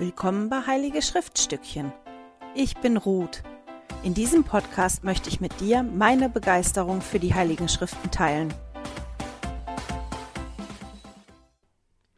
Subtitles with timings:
[0.00, 1.92] Willkommen bei Heilige Schriftstückchen.
[2.54, 3.42] Ich bin Ruth.
[4.04, 8.54] In diesem Podcast möchte ich mit dir meine Begeisterung für die Heiligen Schriften teilen.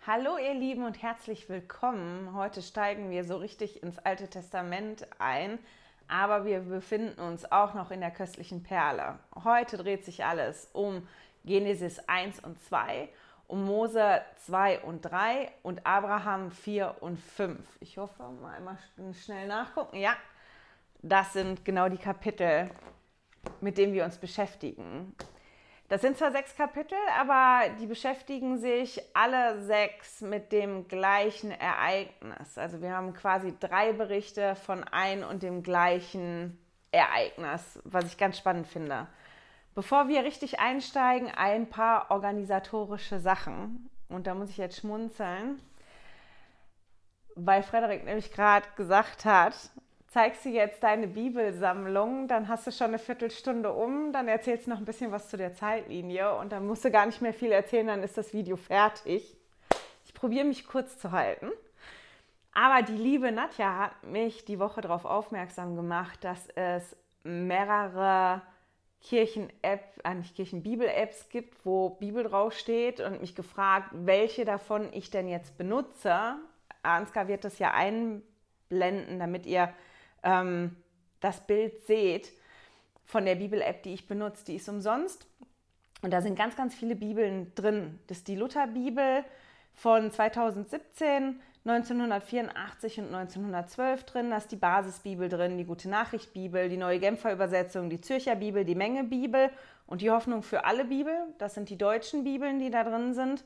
[0.06, 2.34] Hallo ihr Lieben und herzlich willkommen.
[2.34, 5.58] Heute steigen wir so richtig ins Alte Testament ein,
[6.06, 9.18] aber wir befinden uns auch noch in der köstlichen Perle.
[9.42, 11.08] Heute dreht sich alles um
[11.46, 13.08] Genesis 1 und 2
[13.50, 17.58] um Mose 2 und 3 und Abraham 4 und 5.
[17.80, 18.78] Ich hoffe, mal einmal
[19.12, 19.96] schnell nachgucken.
[19.96, 20.14] Ja,
[21.02, 22.70] das sind genau die Kapitel,
[23.60, 25.16] mit denen wir uns beschäftigen.
[25.88, 32.56] Das sind zwar sechs Kapitel, aber die beschäftigen sich alle sechs mit dem gleichen Ereignis.
[32.56, 36.56] Also wir haben quasi drei Berichte von ein und dem gleichen
[36.92, 39.08] Ereignis, was ich ganz spannend finde.
[39.74, 43.88] Bevor wir richtig einsteigen, ein paar organisatorische Sachen.
[44.08, 45.60] Und da muss ich jetzt schmunzeln,
[47.36, 49.54] weil Frederik nämlich gerade gesagt hat,
[50.08, 54.70] zeigst du jetzt deine Bibelsammlung, dann hast du schon eine Viertelstunde um, dann erzählst du
[54.70, 57.52] noch ein bisschen was zu der Zeitlinie und dann musst du gar nicht mehr viel
[57.52, 59.36] erzählen, dann ist das Video fertig.
[60.04, 61.50] Ich probiere mich kurz zu halten.
[62.52, 68.42] Aber die liebe Nadja hat mich die Woche darauf aufmerksam gemacht, dass es mehrere
[69.02, 75.56] Kirchen-App, eigentlich Kirchen-Bibel-Apps gibt, wo Bibel draufsteht und mich gefragt, welche davon ich denn jetzt
[75.56, 76.36] benutze.
[76.82, 79.72] Ansgar wird das ja einblenden, damit ihr
[80.22, 80.76] ähm,
[81.20, 82.32] das Bild seht
[83.04, 84.44] von der Bibel-App, die ich benutze.
[84.44, 85.26] Die ist umsonst
[86.02, 87.98] und da sind ganz, ganz viele Bibeln drin.
[88.06, 89.24] Das ist die Lutherbibel
[89.74, 91.40] von 2017
[91.70, 94.30] 1984 und 1912 drin.
[94.30, 98.36] Da ist die Basisbibel drin, die Gute Nachricht Bibel, die Neue Genfer Übersetzung, die Zürcher
[98.36, 99.50] Bibel, die Menge Bibel
[99.86, 101.14] und die Hoffnung für alle Bibel.
[101.38, 103.44] Das sind die deutschen Bibeln, die da drin sind.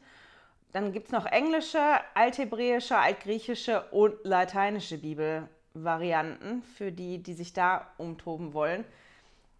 [0.72, 1.80] Dann gibt es noch englische,
[2.14, 8.84] althebräische, altgriechische und lateinische Bibelvarianten für die, die sich da umtoben wollen.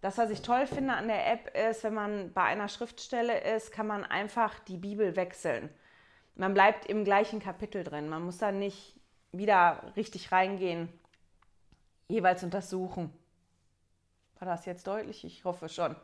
[0.01, 3.71] Das, was ich toll finde an der App, ist, wenn man bei einer Schriftstelle ist,
[3.71, 5.69] kann man einfach die Bibel wechseln
[6.35, 8.09] man bleibt im gleichen Kapitel drin.
[8.09, 8.95] Man muss da nicht
[9.31, 10.89] wieder richtig reingehen,
[12.07, 13.11] jeweils untersuchen.
[14.39, 15.23] War das jetzt deutlich?
[15.23, 15.95] Ich hoffe schon.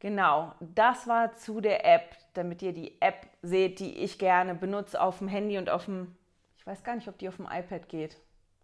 [0.00, 5.00] Genau, das war zu der App, damit ihr die App seht, die ich gerne benutze
[5.00, 6.14] auf dem Handy und auf dem,
[6.58, 8.18] ich weiß gar nicht, ob die auf dem iPad geht.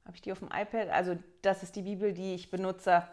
[0.05, 0.91] Habe ich die auf dem iPad?
[0.91, 3.07] Also das ist die Bibel, die ich benutze,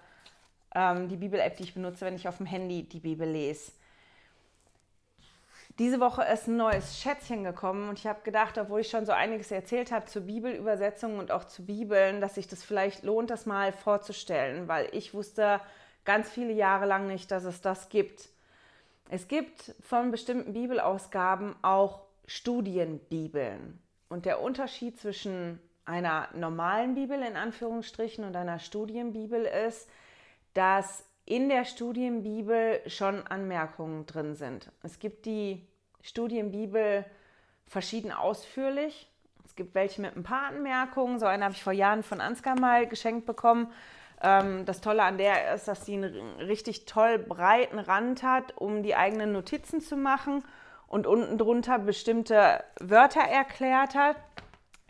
[0.76, 3.72] ähm, die Bibel-App, die ich benutze, wenn ich auf dem Handy die Bibel lese.
[5.80, 9.12] Diese Woche ist ein neues Schätzchen gekommen und ich habe gedacht, obwohl ich schon so
[9.12, 13.46] einiges erzählt habe zur Bibelübersetzung und auch zu Bibeln, dass sich das vielleicht lohnt, das
[13.46, 15.62] mal vorzustellen, weil ich wusste
[16.04, 18.30] ganz viele Jahre lang nicht, dass es das gibt.
[19.10, 23.80] Es gibt von bestimmten Bibelausgaben auch Studienbibeln.
[24.10, 29.88] Und der Unterschied zwischen einer normalen Bibel in Anführungsstrichen und einer Studienbibel ist,
[30.54, 34.72] dass in der Studienbibel schon Anmerkungen drin sind.
[34.82, 35.68] Es gibt die
[36.02, 37.04] Studienbibel
[37.68, 39.10] verschieden ausführlich.
[39.46, 41.20] Es gibt welche mit ein paar Anmerkungen.
[41.20, 43.70] So eine habe ich vor Jahren von Ansgar mal geschenkt bekommen.
[44.22, 48.82] Ähm, das Tolle an der ist, dass sie einen richtig toll breiten Rand hat, um
[48.82, 50.46] die eigenen Notizen zu machen
[50.88, 54.16] und unten drunter bestimmte Wörter erklärt hat.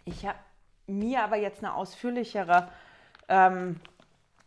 [0.06, 0.38] Ich habe
[0.86, 2.70] mir aber jetzt eine ausführlichere
[3.28, 3.80] ähm,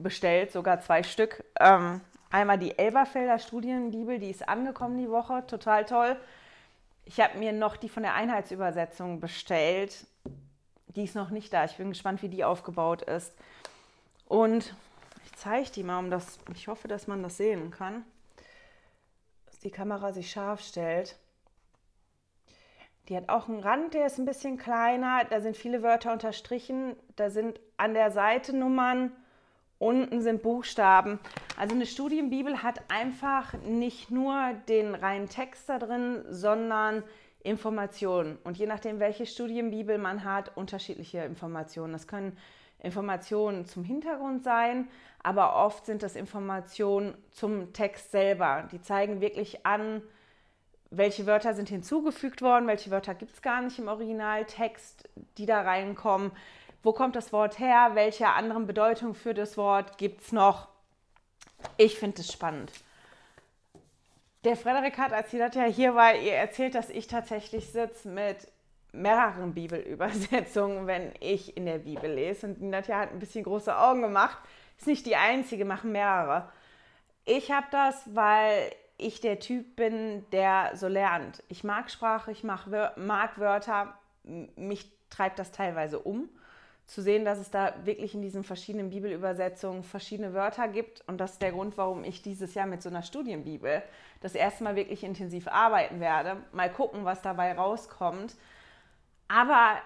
[0.03, 1.45] bestellt, sogar zwei Stück.
[1.59, 2.01] Ähm,
[2.31, 6.17] einmal die Elberfelder Studienbibel, die ist angekommen die Woche, total toll.
[7.05, 10.07] Ich habe mir noch die von der Einheitsübersetzung bestellt.
[10.89, 11.65] Die ist noch nicht da.
[11.65, 13.33] Ich bin gespannt, wie die aufgebaut ist.
[14.27, 14.75] Und
[15.25, 16.39] ich zeige die mal, um das.
[16.55, 18.05] Ich hoffe, dass man das sehen kann.
[19.47, 21.17] Dass die Kamera sich scharf stellt.
[23.09, 25.25] Die hat auch einen Rand, der ist ein bisschen kleiner.
[25.29, 26.95] Da sind viele Wörter unterstrichen.
[27.17, 29.11] Da sind an der Seite Nummern
[29.81, 31.19] unten sind Buchstaben.
[31.57, 37.03] Also eine Studienbibel hat einfach nicht nur den reinen Text da drin, sondern
[37.43, 38.39] Informationen.
[38.45, 41.95] Und je nachdem, welche Studienbibel man hat, unterschiedliche Informationen.
[41.95, 42.37] Das können
[42.83, 44.89] Informationen zum Hintergrund sein,
[45.23, 48.69] aber oft sind das Informationen zum Text selber.
[48.73, 50.03] Die zeigen wirklich an,
[50.91, 55.63] welche Wörter sind hinzugefügt worden, welche Wörter gibt es gar nicht im Originaltext, die da
[55.63, 56.33] reinkommen
[56.83, 57.91] wo kommt das Wort her?
[57.95, 60.69] Welche anderen Bedeutungen für das Wort gibt es noch?
[61.77, 62.73] Ich finde es spannend.
[64.45, 68.49] Der Frederik hat, als das ja hier war, ihr erzählt, dass ich tatsächlich sitze mit
[68.93, 72.47] mehreren Bibelübersetzungen, wenn ich in der Bibel lese.
[72.47, 74.39] Und Nadja hat ein bisschen große Augen gemacht.
[74.79, 76.51] Ist nicht die einzige, machen mehrere.
[77.27, 81.43] Ich habe das, weil ich der Typ bin, der so lernt.
[81.49, 83.95] Ich mag Sprache, ich mag, Wörter,
[84.57, 86.29] mich treibt das teilweise um,
[86.91, 91.07] zu sehen, dass es da wirklich in diesen verschiedenen Bibelübersetzungen verschiedene Wörter gibt.
[91.07, 93.83] Und das ist der Grund, warum ich dieses Jahr mit so einer Studienbibel
[94.21, 96.39] das erste Mal wirklich intensiv arbeiten werde.
[96.53, 98.35] Mal gucken, was dabei rauskommt.
[99.29, 99.77] Aber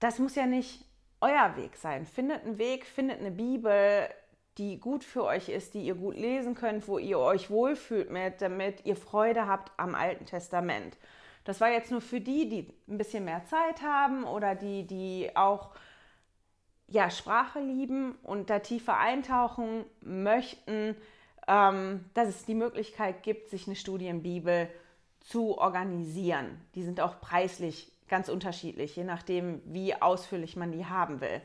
[0.00, 0.84] das muss ja nicht
[1.20, 2.04] euer Weg sein.
[2.04, 4.08] Findet einen Weg, findet eine Bibel,
[4.58, 8.42] die gut für euch ist, die ihr gut lesen könnt, wo ihr euch wohlfühlt mit,
[8.42, 10.98] damit ihr Freude habt am Alten Testament.
[11.44, 15.30] Das war jetzt nur für die, die ein bisschen mehr Zeit haben oder die, die
[15.36, 15.70] auch
[16.86, 20.96] ja, Sprache lieben und da tiefer eintauchen möchten,
[21.48, 24.68] ähm, dass es die Möglichkeit gibt, sich eine Studienbibel
[25.20, 26.60] zu organisieren.
[26.74, 31.40] Die sind auch preislich ganz unterschiedlich, je nachdem, wie ausführlich man die haben will.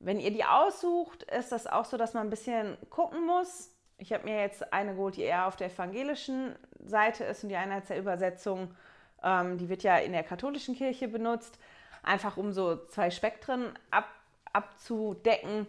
[0.00, 3.70] Wenn ihr die aussucht, ist das auch so, dass man ein bisschen gucken muss.
[3.96, 6.54] Ich habe mir jetzt eine geholt, die eher auf der evangelischen
[6.84, 8.74] Seite ist und die Einheitsübersetzung,
[9.22, 11.58] ähm, die wird ja in der katholischen Kirche benutzt,
[12.02, 14.06] einfach um so zwei Spektren ab,
[14.54, 15.66] abzudecken.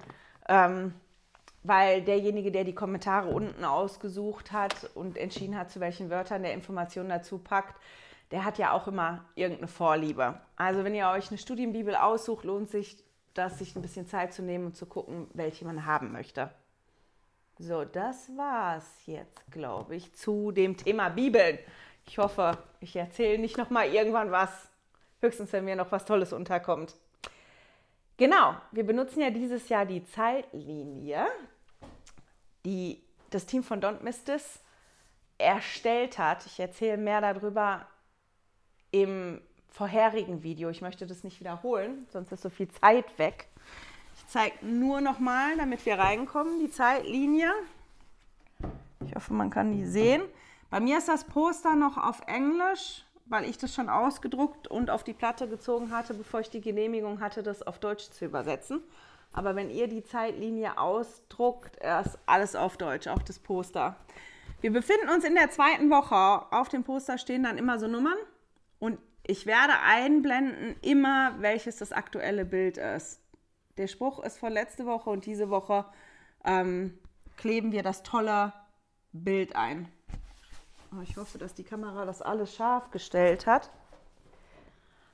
[0.48, 0.94] Ähm,
[1.68, 6.54] weil derjenige, der die Kommentare unten ausgesucht hat und entschieden hat, zu welchen Wörtern der
[6.54, 7.76] Informationen dazu packt,
[8.32, 10.40] der hat ja auch immer irgendeine Vorliebe.
[10.56, 13.04] Also wenn ihr euch eine Studienbibel aussucht, lohnt sich
[13.34, 16.52] das, sich ein bisschen Zeit zu nehmen und zu gucken, welche man haben möchte.
[17.58, 21.58] So, das war's jetzt, glaube ich, zu dem Thema Bibeln.
[22.06, 24.70] Ich hoffe, ich erzähle nicht noch mal irgendwann was.
[25.22, 26.96] Höchstens, wenn mir noch was Tolles unterkommt.
[28.18, 31.28] Genau, wir benutzen ja dieses Jahr die Zeitlinie,
[32.66, 34.62] die das Team von Don't Miss This
[35.38, 36.46] erstellt hat.
[36.46, 37.86] Ich erzähle mehr darüber
[38.92, 40.70] im vorherigen Video.
[40.70, 43.50] Ich möchte das nicht wiederholen, sonst ist so viel Zeit weg.
[44.18, 47.52] Ich zeige nur noch mal, damit wir reinkommen, die Zeitlinie.
[49.06, 50.24] Ich hoffe, man kann die sehen.
[50.70, 55.04] Bei mir ist das Poster noch auf Englisch, weil ich das schon ausgedruckt und auf
[55.04, 58.82] die Platte gezogen hatte, bevor ich die Genehmigung hatte, das auf Deutsch zu übersetzen.
[59.34, 63.98] Aber wenn ihr die Zeitlinie ausdruckt, ist alles auf Deutsch, auch das Poster.
[64.62, 66.16] Wir befinden uns in der zweiten Woche.
[66.52, 68.18] Auf dem Poster stehen dann immer so Nummern.
[68.80, 73.20] Und ich werde einblenden immer, welches das aktuelle Bild ist.
[73.78, 75.86] Der Spruch ist von letzte Woche und diese Woche
[76.46, 76.98] ähm,
[77.36, 78.54] kleben wir das tolle
[79.12, 79.92] Bild ein.
[80.96, 83.70] Oh, ich hoffe, dass die Kamera das alles scharf gestellt hat.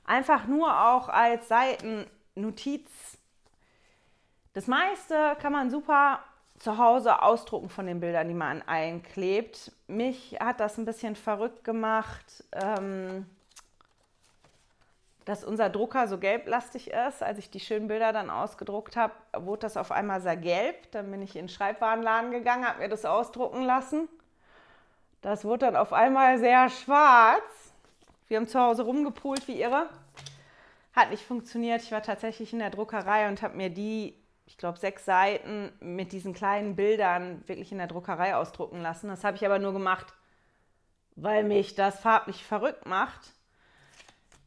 [0.04, 2.88] Einfach nur auch als Seitennotiz.
[4.52, 6.20] Das meiste kann man super
[6.58, 9.72] zu Hause ausdrucken von den Bildern, die man einklebt.
[9.86, 12.44] Mich hat das ein bisschen verrückt gemacht.
[12.52, 13.26] Ähm,
[15.24, 17.22] dass unser Drucker so gelblastig ist.
[17.22, 20.90] Als ich die schönen Bilder dann ausgedruckt habe, wurde das auf einmal sehr gelb.
[20.90, 24.08] Dann bin ich in den Schreibwarenladen gegangen, habe mir das ausdrucken lassen.
[25.22, 27.72] Das wurde dann auf einmal sehr schwarz.
[28.28, 29.88] Wir haben zu Hause rumgepult wie irre.
[30.92, 31.82] Hat nicht funktioniert.
[31.82, 34.14] Ich war tatsächlich in der Druckerei und habe mir die,
[34.46, 39.08] ich glaube, sechs Seiten mit diesen kleinen Bildern wirklich in der Druckerei ausdrucken lassen.
[39.08, 40.12] Das habe ich aber nur gemacht,
[41.16, 43.32] weil mich das farblich verrückt macht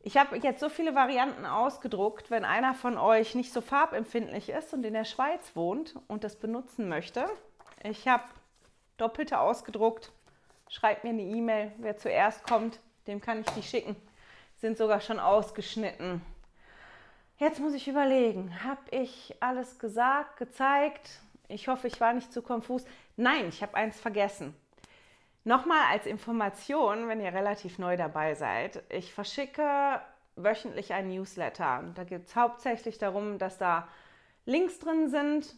[0.06, 2.30] ich habe jetzt so viele Varianten ausgedruckt.
[2.30, 6.36] Wenn einer von euch nicht so farbempfindlich ist und in der Schweiz wohnt und das
[6.36, 7.25] benutzen möchte,
[7.83, 8.24] ich habe
[8.98, 10.12] doppelte ausgedruckt.
[10.75, 13.95] Schreibt mir eine E-Mail, wer zuerst kommt, dem kann ich die schicken.
[14.57, 16.22] Sind sogar schon ausgeschnitten.
[17.38, 21.22] Jetzt muss ich überlegen, habe ich alles gesagt, gezeigt?
[21.48, 22.84] Ich hoffe, ich war nicht zu konfus.
[23.15, 24.53] Nein, ich habe eins vergessen.
[25.46, 30.01] Nochmal als Information, wenn ihr relativ neu dabei seid, ich verschicke
[30.36, 31.86] wöchentlich ein Newsletter.
[31.96, 33.88] Da geht es hauptsächlich darum, dass da
[34.46, 35.55] Links drin sind,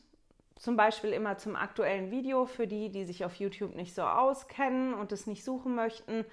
[0.57, 4.93] zum Beispiel immer zum aktuellen Video für die, die sich auf YouTube nicht so auskennen
[4.93, 6.25] und es nicht suchen möchten.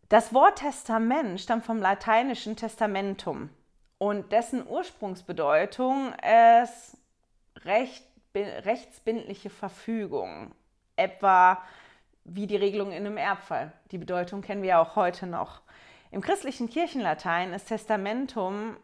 [0.09, 3.49] Das Wort Testament stammt vom lateinischen Testamentum
[3.97, 6.97] und dessen Ursprungsbedeutung ist
[7.63, 8.03] recht,
[8.35, 10.53] rechtsbindliche Verfügung,
[10.95, 11.61] etwa
[12.23, 13.71] wie die Regelung in einem Erbfall.
[13.91, 15.61] Die Bedeutung kennen wir ja auch heute noch.
[16.11, 18.77] Im christlichen Kirchenlatein ist Testamentum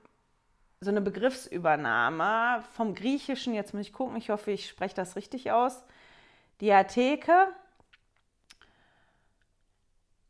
[0.84, 5.52] so eine Begriffsübernahme vom Griechischen, jetzt muss ich gucken, ich hoffe, ich spreche das richtig
[5.52, 5.84] aus,
[6.60, 7.50] Diatheke.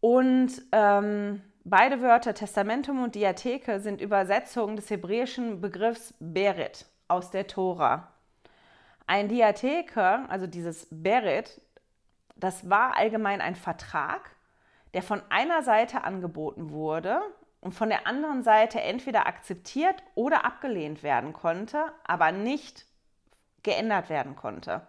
[0.02, 7.48] Und ähm, beide Wörter Testamentum und Diatheke sind Übersetzungen des hebräischen Begriffs Berit aus der
[7.48, 8.12] Tora.
[9.08, 11.62] Ein Diatheke, also dieses Berit,
[12.36, 14.32] das war allgemein ein Vertrag,
[14.94, 17.22] der von einer Seite angeboten wurde
[17.62, 22.86] und von der anderen Seite entweder akzeptiert oder abgelehnt werden konnte, aber nicht
[23.64, 24.82] geändert werden konnte.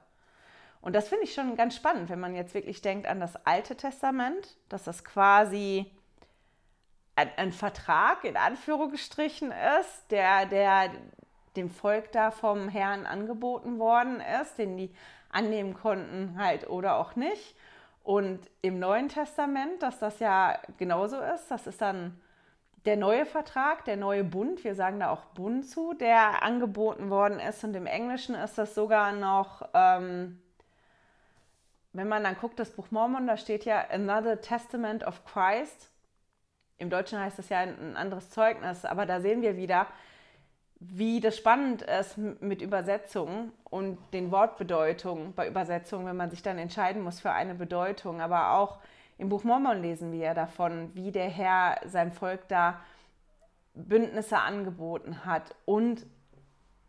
[0.80, 3.76] Und das finde ich schon ganz spannend, wenn man jetzt wirklich denkt an das Alte
[3.76, 5.90] Testament, dass das quasi
[7.14, 10.90] ein, ein Vertrag in Anführungsstrichen ist, der, der
[11.56, 14.94] dem Volk da vom Herrn angeboten worden ist, den die
[15.30, 17.54] annehmen konnten halt oder auch nicht.
[18.02, 22.20] Und im Neuen Testament, dass das ja genauso ist, das ist dann
[22.84, 27.38] der neue Vertrag, der neue Bund, wir sagen da auch Bund zu, der angeboten worden
[27.38, 27.62] ist.
[27.64, 30.42] Und im Englischen ist das sogar noch ähm,
[31.92, 35.90] wenn man dann guckt, das Buch Mormon, da steht ja Another Testament of Christ.
[36.78, 39.86] Im Deutschen heißt das ja ein anderes Zeugnis, aber da sehen wir wieder,
[40.80, 46.58] wie das spannend ist mit Übersetzungen und den Wortbedeutungen bei Übersetzungen, wenn man sich dann
[46.58, 48.20] entscheiden muss für eine Bedeutung.
[48.20, 48.78] Aber auch
[49.22, 52.80] im Buch Mormon lesen wir ja davon, wie der Herr seinem Volk da
[53.72, 56.04] Bündnisse angeboten hat und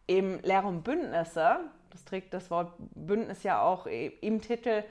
[0.07, 1.59] eben Lehre und Bündnisse,
[1.91, 4.83] das trägt das Wort Bündnis ja auch im Titel,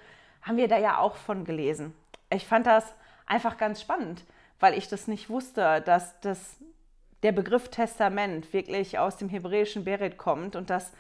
[0.43, 1.93] haben wir da ja auch von gelesen.
[2.31, 2.95] Ich fand das
[3.27, 4.23] einfach ganz spannend,
[4.61, 6.59] weil ich das nicht wusste, dass das,
[7.25, 10.93] der Begriff Testament wirklich aus dem hebräischen Berit kommt und das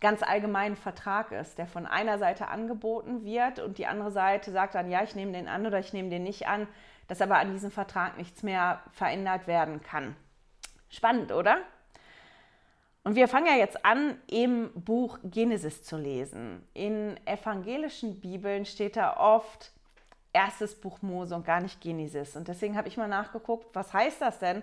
[0.00, 4.74] ganz allgemein Vertrag ist, der von einer Seite angeboten wird und die andere Seite sagt
[4.74, 6.68] dann, ja, ich nehme den an oder ich nehme den nicht an,
[7.08, 10.14] dass aber an diesem Vertrag nichts mehr verändert werden kann.
[10.88, 11.58] Spannend, oder?
[13.02, 16.62] Und wir fangen ja jetzt an, im Buch Genesis zu lesen.
[16.74, 19.72] In evangelischen Bibeln steht da oft
[20.32, 22.36] erstes Buch Mose und gar nicht Genesis.
[22.36, 24.62] Und deswegen habe ich mal nachgeguckt, was heißt das denn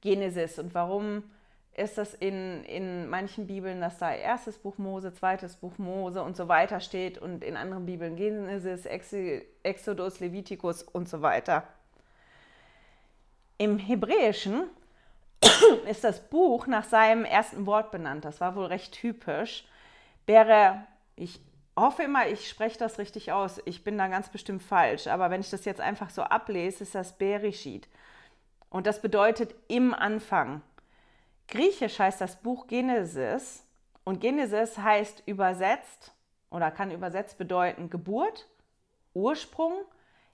[0.00, 1.22] Genesis und warum
[1.76, 6.36] ist das in, in manchen Bibeln, dass da erstes Buch Mose, zweites Buch Mose und
[6.36, 11.64] so weiter steht und in anderen Bibeln Genesis, Exodus, Levitikus und so weiter.
[13.58, 14.64] Im Hebräischen
[15.88, 18.24] ist das Buch nach seinem ersten Wort benannt.
[18.24, 19.66] Das war wohl recht typisch.
[20.26, 20.84] Wäre,
[21.16, 21.40] ich
[21.76, 23.60] hoffe immer, ich spreche das richtig aus.
[23.64, 25.08] Ich bin da ganz bestimmt falsch.
[25.08, 27.88] Aber wenn ich das jetzt einfach so ablese, ist das Bereshit.
[28.70, 30.62] Und das bedeutet im Anfang.
[31.48, 33.66] Griechisch heißt das Buch Genesis.
[34.04, 36.14] Und Genesis heißt übersetzt
[36.50, 38.48] oder kann übersetzt bedeuten Geburt,
[39.14, 39.72] Ursprung,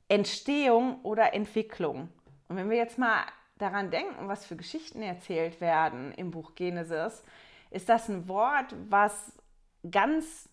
[0.08, 2.08] Entstehung oder Entwicklung.
[2.48, 3.24] Und wenn wir jetzt mal
[3.58, 7.22] daran denken, was für Geschichten erzählt werden im Buch Genesis,
[7.70, 9.32] ist das ein Wort, was
[9.88, 10.48] ganz,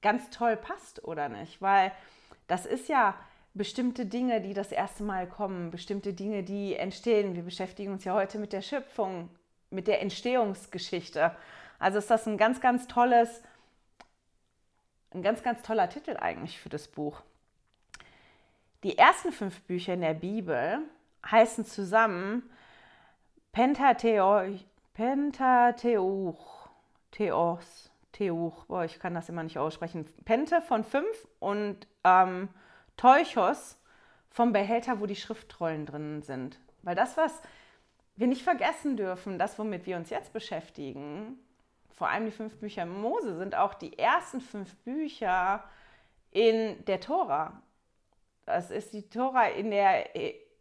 [0.00, 1.60] ganz toll passt, oder nicht?
[1.60, 1.92] Weil
[2.46, 3.14] das ist ja
[3.56, 7.34] bestimmte Dinge, die das erste Mal kommen, bestimmte Dinge, die entstehen.
[7.34, 9.30] Wir beschäftigen uns ja heute mit der Schöpfung,
[9.70, 11.34] mit der Entstehungsgeschichte.
[11.78, 13.42] Also ist das ein ganz, ganz tolles,
[15.12, 17.22] ein ganz, ganz toller Titel eigentlich für das Buch.
[18.82, 20.78] Die ersten fünf Bücher in der Bibel
[21.30, 22.42] heißen zusammen
[23.52, 26.68] Pentateuch, Pentateuch,
[27.10, 30.06] Theos, Teuch, boah, ich kann das immer nicht aussprechen.
[30.24, 32.48] Pente von fünf und ähm,
[32.96, 33.78] Teuchos
[34.30, 36.58] vom Behälter, wo die Schriftrollen drin sind.
[36.82, 37.40] Weil das, was
[38.16, 41.38] wir nicht vergessen dürfen, das, womit wir uns jetzt beschäftigen,
[41.94, 45.64] vor allem die fünf Bücher Mose, sind auch die ersten fünf Bücher
[46.30, 47.62] in der Tora.
[48.44, 50.14] Das ist die Tora in der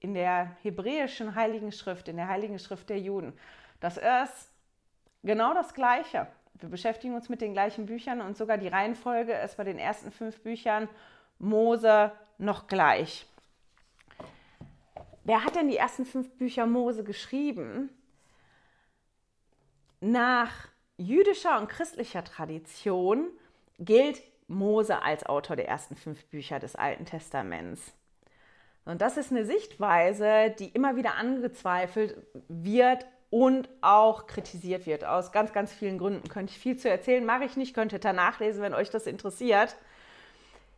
[0.05, 3.33] in der hebräischen Heiligen Schrift, in der Heiligen Schrift der Juden.
[3.79, 4.51] Das ist
[5.23, 6.27] genau das Gleiche.
[6.59, 10.11] Wir beschäftigen uns mit den gleichen Büchern und sogar die Reihenfolge ist bei den ersten
[10.11, 10.87] fünf Büchern
[11.39, 13.25] Mose noch gleich.
[15.23, 17.89] Wer hat denn die ersten fünf Bücher Mose geschrieben?
[19.99, 20.51] Nach
[20.97, 23.29] jüdischer und christlicher Tradition
[23.79, 27.93] gilt Mose als Autor der ersten fünf Bücher des Alten Testaments.
[28.85, 32.15] Und das ist eine Sichtweise, die immer wieder angezweifelt
[32.47, 35.03] wird und auch kritisiert wird.
[35.03, 37.99] Aus ganz, ganz vielen Gründen könnte ich viel zu erzählen, mache ich nicht, könnt ihr
[37.99, 39.75] danach lesen, wenn euch das interessiert.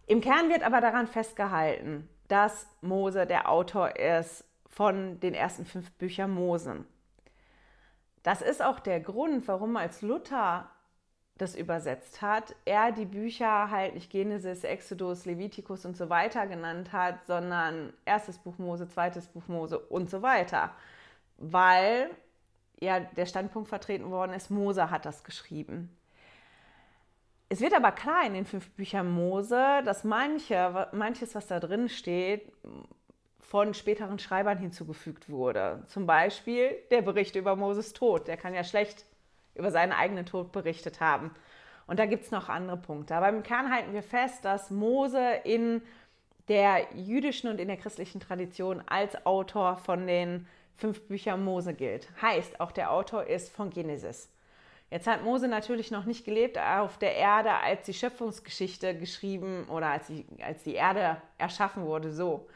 [0.07, 5.91] Im Kern wird aber daran festgehalten, dass Mose der Autor ist von den ersten fünf
[5.93, 6.85] Büchern Mosen.
[8.23, 10.69] Das ist auch der Grund, warum als Luther
[11.37, 16.93] das übersetzt hat, er die Bücher halt nicht Genesis, Exodus, Levitikus und so weiter genannt
[16.93, 20.71] hat, sondern erstes Buch Mose, zweites Buch Mose und so weiter.
[21.37, 22.09] Weil
[22.79, 25.96] ja der Standpunkt vertreten worden ist, Mose hat das geschrieben.
[27.49, 31.87] Es wird aber klar in den fünf Büchern Mose, dass manche, manches, was da drin
[31.87, 32.51] steht,
[33.39, 35.83] von späteren Schreibern hinzugefügt wurde.
[35.87, 38.27] Zum Beispiel der Bericht über Moses Tod.
[38.27, 39.05] Der kann ja schlecht
[39.55, 41.31] über seinen eigenen Tod berichtet haben.
[41.87, 43.15] Und da gibt es noch andere Punkte.
[43.15, 45.81] Aber im Kern halten wir fest, dass Mose in
[46.49, 52.09] der jüdischen und in der christlichen Tradition als Autor von den fünf Büchern Mose gilt.
[52.21, 54.29] Heißt, auch der Autor ist von Genesis.
[54.89, 59.87] Jetzt hat Mose natürlich noch nicht gelebt auf der Erde, als die Schöpfungsgeschichte geschrieben oder
[59.87, 62.47] als die, als die Erde erschaffen wurde, so.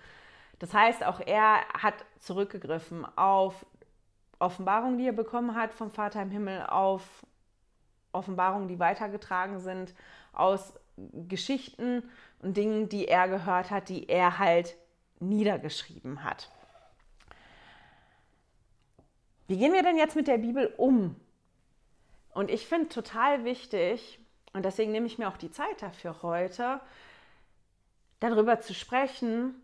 [0.59, 3.65] Das heißt, auch er hat zurückgegriffen auf
[4.39, 7.25] Offenbarungen, die er bekommen hat vom Vater im Himmel, auf
[8.13, 9.93] Offenbarungen, die weitergetragen sind,
[10.33, 10.73] aus
[11.27, 12.03] Geschichten
[12.39, 14.77] und Dingen, die er gehört hat, die er halt
[15.19, 16.50] niedergeschrieben hat.
[19.47, 21.15] Wie gehen wir denn jetzt mit der Bibel um?
[22.33, 24.19] Und ich finde total wichtig,
[24.53, 26.79] und deswegen nehme ich mir auch die Zeit dafür heute,
[28.19, 29.55] darüber zu sprechen,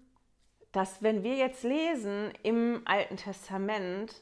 [0.72, 4.22] dass wenn wir jetzt lesen im Alten Testament,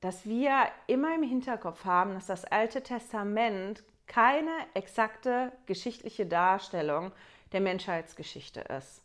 [0.00, 7.12] dass wir immer im Hinterkopf haben, dass das Alte Testament keine exakte geschichtliche Darstellung
[7.52, 9.02] der Menschheitsgeschichte ist.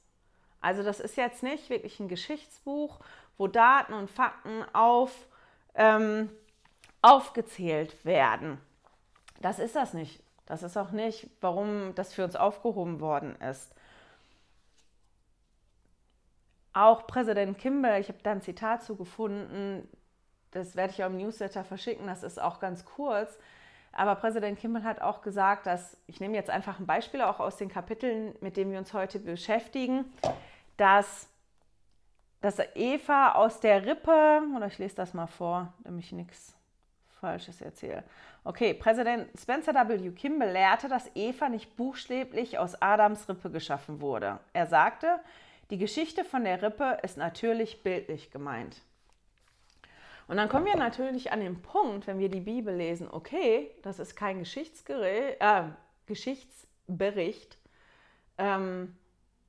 [0.61, 2.99] Also das ist jetzt nicht wirklich ein Geschichtsbuch,
[3.37, 5.27] wo Daten und Fakten auf
[5.75, 6.29] ähm,
[7.03, 8.59] aufgezählt werden.
[9.41, 10.23] Das ist das nicht.
[10.45, 13.73] Das ist auch nicht, warum das für uns aufgehoben worden ist.
[16.73, 19.87] Auch Präsident Kimball, ich habe da ein Zitat zu gefunden,
[20.51, 23.37] das werde ich auch im Newsletter verschicken, das ist auch ganz kurz.
[23.91, 27.57] Aber Präsident Kimball hat auch gesagt, dass, ich nehme jetzt einfach ein Beispiel auch aus
[27.57, 30.05] den Kapiteln, mit denen wir uns heute beschäftigen,
[30.77, 31.29] dass
[32.43, 36.53] dass Eva aus der Rippe, oder ich lese das mal vor, damit ich nichts
[37.23, 38.03] Falsches erzähle.
[38.43, 40.11] Okay, Präsident Spencer W.
[40.11, 44.41] Kimball lehrte, dass Eva nicht buchstäblich aus Adams Rippe geschaffen wurde.
[44.51, 45.21] Er sagte,
[45.69, 48.81] die Geschichte von der Rippe ist natürlich bildlich gemeint.
[50.27, 53.99] Und dann kommen wir natürlich an den Punkt, wenn wir die Bibel lesen, okay, das
[53.99, 55.63] ist kein äh,
[56.05, 57.57] Geschichtsbericht,
[58.37, 58.97] ähm,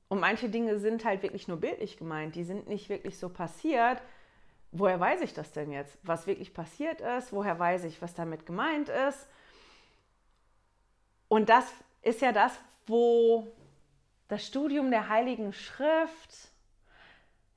[0.07, 4.01] und manche Dinge sind halt wirklich nur bildlich gemeint, die sind nicht wirklich so passiert.
[4.77, 5.97] Woher weiß ich das denn jetzt?
[6.03, 7.31] Was wirklich passiert ist?
[7.31, 9.29] Woher weiß ich, was damit gemeint ist?
[11.29, 13.47] Und das ist ja das, wo
[14.27, 16.51] das Studium der Heiligen Schrift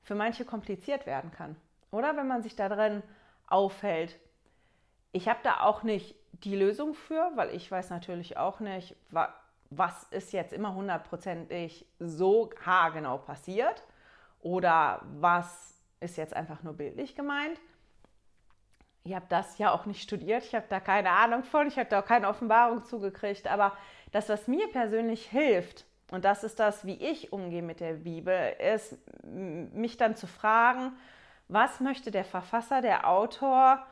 [0.01, 1.57] für manche kompliziert werden kann.
[1.91, 3.03] Oder wenn man sich da drin
[3.47, 4.17] aufhält.
[5.11, 8.95] Ich habe da auch nicht die Lösung für, weil ich weiß natürlich auch nicht,
[9.69, 13.83] was ist jetzt immer hundertprozentig so haargenau passiert
[14.39, 17.59] oder was ist jetzt einfach nur bildlich gemeint.
[19.03, 21.89] Ich habe das ja auch nicht studiert, ich habe da keine Ahnung von, ich habe
[21.89, 23.75] da auch keine Offenbarung zugekriegt, aber
[24.11, 28.55] das, was mir persönlich hilft, und das ist das, wie ich umgehe mit der Bibel,
[28.73, 30.93] ist mich dann zu fragen,
[31.47, 33.85] was möchte der Verfasser, der Autor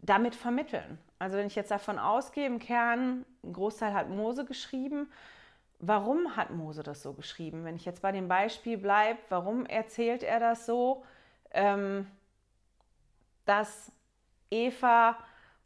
[0.00, 0.98] damit vermitteln?
[1.18, 5.10] Also wenn ich jetzt davon ausgehe, im Kern, ein Großteil hat Mose geschrieben,
[5.78, 7.64] warum hat Mose das so geschrieben?
[7.64, 11.04] Wenn ich jetzt bei dem Beispiel bleibe, warum erzählt er das so,
[11.52, 12.06] ähm,
[13.44, 13.92] dass
[14.50, 15.16] Eva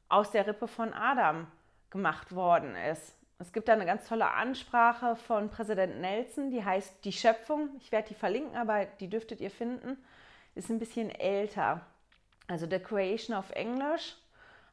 [0.09, 1.47] aus der Rippe von Adam
[1.91, 3.17] gemacht worden ist?
[3.39, 7.71] Es gibt da eine ganz tolle Ansprache von Präsident Nelson, die heißt Die Schöpfung.
[7.79, 9.97] Ich werde die verlinken, aber die dürftet ihr finden.
[10.55, 11.81] Ist ein bisschen älter.
[12.49, 14.17] Also The Creation of English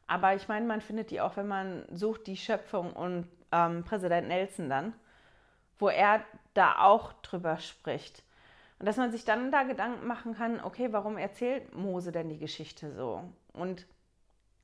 [0.08, 4.26] aber ich meine, man findet die auch, wenn man sucht, die Schöpfung und ähm, Präsident
[4.26, 4.94] Nelson dann,
[5.78, 6.22] wo er
[6.54, 8.22] da auch drüber spricht.
[8.78, 12.38] Und dass man sich dann da Gedanken machen kann, okay, warum erzählt Mose denn die
[12.38, 13.24] Geschichte so?
[13.52, 13.86] Und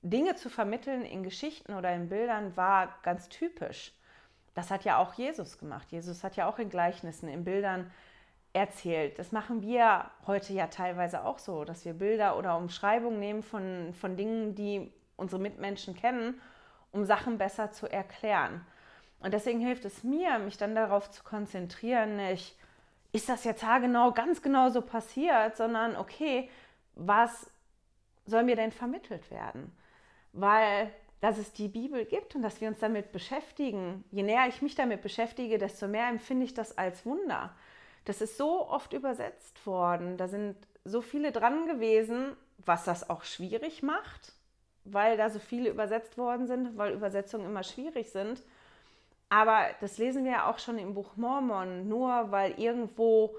[0.02, 3.92] Dinge zu vermitteln in Geschichten oder in Bildern war ganz typisch.
[4.54, 5.90] Das hat ja auch Jesus gemacht.
[5.90, 7.90] Jesus hat ja auch in Gleichnissen, in Bildern
[8.52, 9.18] erzählt.
[9.18, 13.94] Das machen wir heute ja teilweise auch so, dass wir Bilder oder Umschreibungen nehmen von,
[13.94, 16.40] von Dingen, die unsere Mitmenschen kennen
[16.94, 18.64] um Sachen besser zu erklären.
[19.24, 22.56] Und deswegen hilft es mir, mich dann darauf zu konzentrieren, nicht,
[23.12, 26.50] ist das jetzt haargenau, ganz genau so passiert, sondern okay,
[26.94, 27.50] was
[28.26, 29.76] soll mir denn vermittelt werden?
[30.32, 30.92] Weil
[31.24, 34.04] dass es die Bibel gibt und dass wir uns damit beschäftigen.
[34.10, 37.56] Je näher ich mich damit beschäftige, desto mehr empfinde ich das als Wunder.
[38.04, 40.18] Das ist so oft übersetzt worden.
[40.18, 44.34] Da sind so viele dran gewesen, was das auch schwierig macht,
[44.84, 48.42] weil da so viele übersetzt worden sind, weil Übersetzungen immer schwierig sind.
[49.28, 51.88] Aber das lesen wir ja auch schon im Buch Mormon.
[51.88, 53.36] Nur weil irgendwo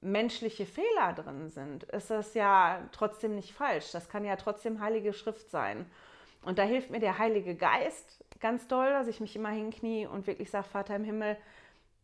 [0.00, 3.90] menschliche Fehler drin sind, ist das ja trotzdem nicht falsch.
[3.92, 5.90] Das kann ja trotzdem heilige Schrift sein.
[6.42, 10.26] Und da hilft mir der Heilige Geist ganz doll, dass ich mich immer hinknie und
[10.26, 11.36] wirklich sage, Vater im Himmel,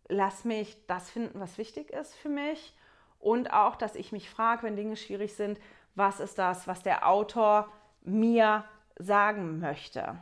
[0.09, 2.75] lass mich das finden, was wichtig ist für mich.
[3.21, 5.61] Und auch, dass ich mich frage, wenn Dinge schwierig sind,
[5.95, 7.71] was ist das, was der Autor
[8.03, 8.65] mir
[8.99, 10.17] sagen möchte.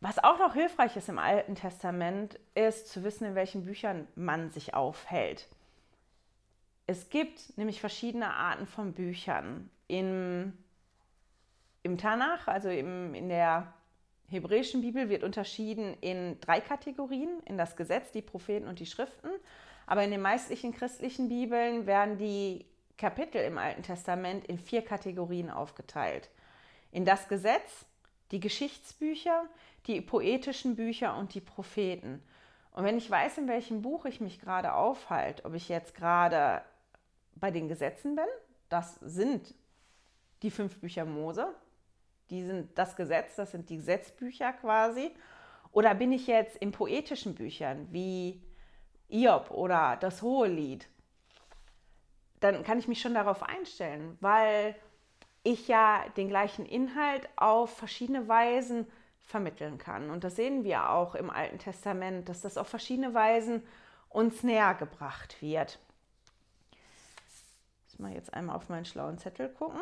[0.00, 4.50] Was auch noch hilfreich ist im Alten Testament, ist zu wissen, in welchen Büchern man
[4.50, 5.48] sich aufhält.
[6.86, 9.70] Es gibt nämlich verschiedene Arten von Büchern.
[9.88, 10.52] Im
[11.86, 13.72] im Tanach, also im, in der
[14.28, 19.30] hebräischen Bibel, wird unterschieden in drei Kategorien, in das Gesetz, die Propheten und die Schriften.
[19.86, 22.66] Aber in den meistlichen christlichen Bibeln werden die
[22.98, 26.28] Kapitel im Alten Testament in vier Kategorien aufgeteilt.
[26.90, 27.86] In das Gesetz,
[28.30, 29.44] die Geschichtsbücher,
[29.86, 32.22] die poetischen Bücher und die Propheten.
[32.72, 36.62] Und wenn ich weiß, in welchem Buch ich mich gerade aufhalte, ob ich jetzt gerade
[37.34, 38.26] bei den Gesetzen bin,
[38.68, 39.54] das sind
[40.42, 41.54] die fünf Bücher Mose,
[42.30, 45.10] die sind das Gesetz, das sind die Gesetzbücher quasi.
[45.72, 48.42] Oder bin ich jetzt in poetischen Büchern wie
[49.08, 50.88] Iob oder das Hohe Lied?
[52.40, 54.74] Dann kann ich mich schon darauf einstellen, weil
[55.46, 58.86] ich ja den gleichen Inhalt auf verschiedene Weisen
[59.20, 60.10] vermitteln kann.
[60.10, 63.62] Und das sehen wir auch im Alten Testament, dass das auf verschiedene Weisen
[64.08, 65.78] uns näher gebracht wird.
[66.72, 69.80] Ich muss mal jetzt einmal auf meinen schlauen Zettel gucken.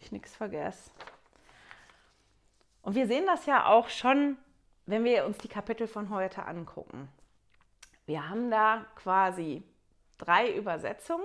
[0.00, 0.90] Ich nichts vergesse.
[2.82, 4.36] Und wir sehen das ja auch schon,
[4.84, 7.08] wenn wir uns die Kapitel von heute angucken.
[8.04, 9.62] Wir haben da quasi
[10.18, 11.24] drei Übersetzungen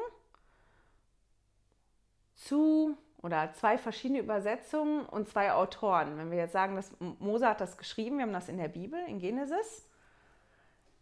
[2.41, 6.17] zu oder zwei verschiedene Übersetzungen und zwei Autoren.
[6.17, 8.99] Wenn wir jetzt sagen, dass Mose hat das geschrieben, wir haben das in der Bibel,
[9.07, 9.87] in Genesis.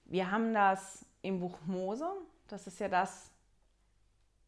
[0.06, 2.08] Wir haben das im Buch Mose,
[2.47, 3.32] das ist ja das,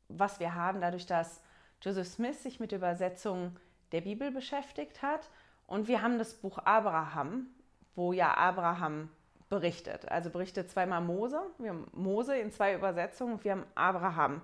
[0.10, 1.42] was wir haben, dadurch, dass
[1.82, 3.58] Joseph Smith sich mit der Übersetzung
[3.92, 5.30] der Bibel beschäftigt hat.
[5.68, 7.48] Und wir haben das Buch Abraham,
[7.96, 9.10] wo ja Abraham
[9.50, 10.10] berichtet.
[10.10, 11.42] Also berichtet zweimal Mose.
[11.58, 14.42] Wir haben Mose in zwei Übersetzungen und wir haben Abraham.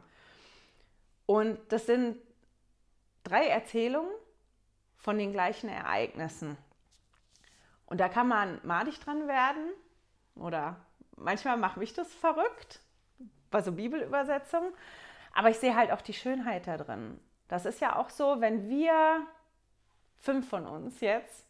[1.26, 2.18] Und das sind
[3.28, 4.12] drei Erzählungen
[4.98, 6.58] von den gleichen Ereignissen.
[7.86, 9.70] Und da kann man madig dran werden
[10.36, 10.78] oder
[11.16, 12.82] manchmal macht mich das verrückt
[13.50, 14.74] bei so Bibelübersetzungen.
[15.34, 17.20] Aber ich sehe halt auch die Schönheit da drin.
[17.48, 19.26] Das ist ja auch so, wenn wir
[20.18, 21.48] fünf von uns jetzt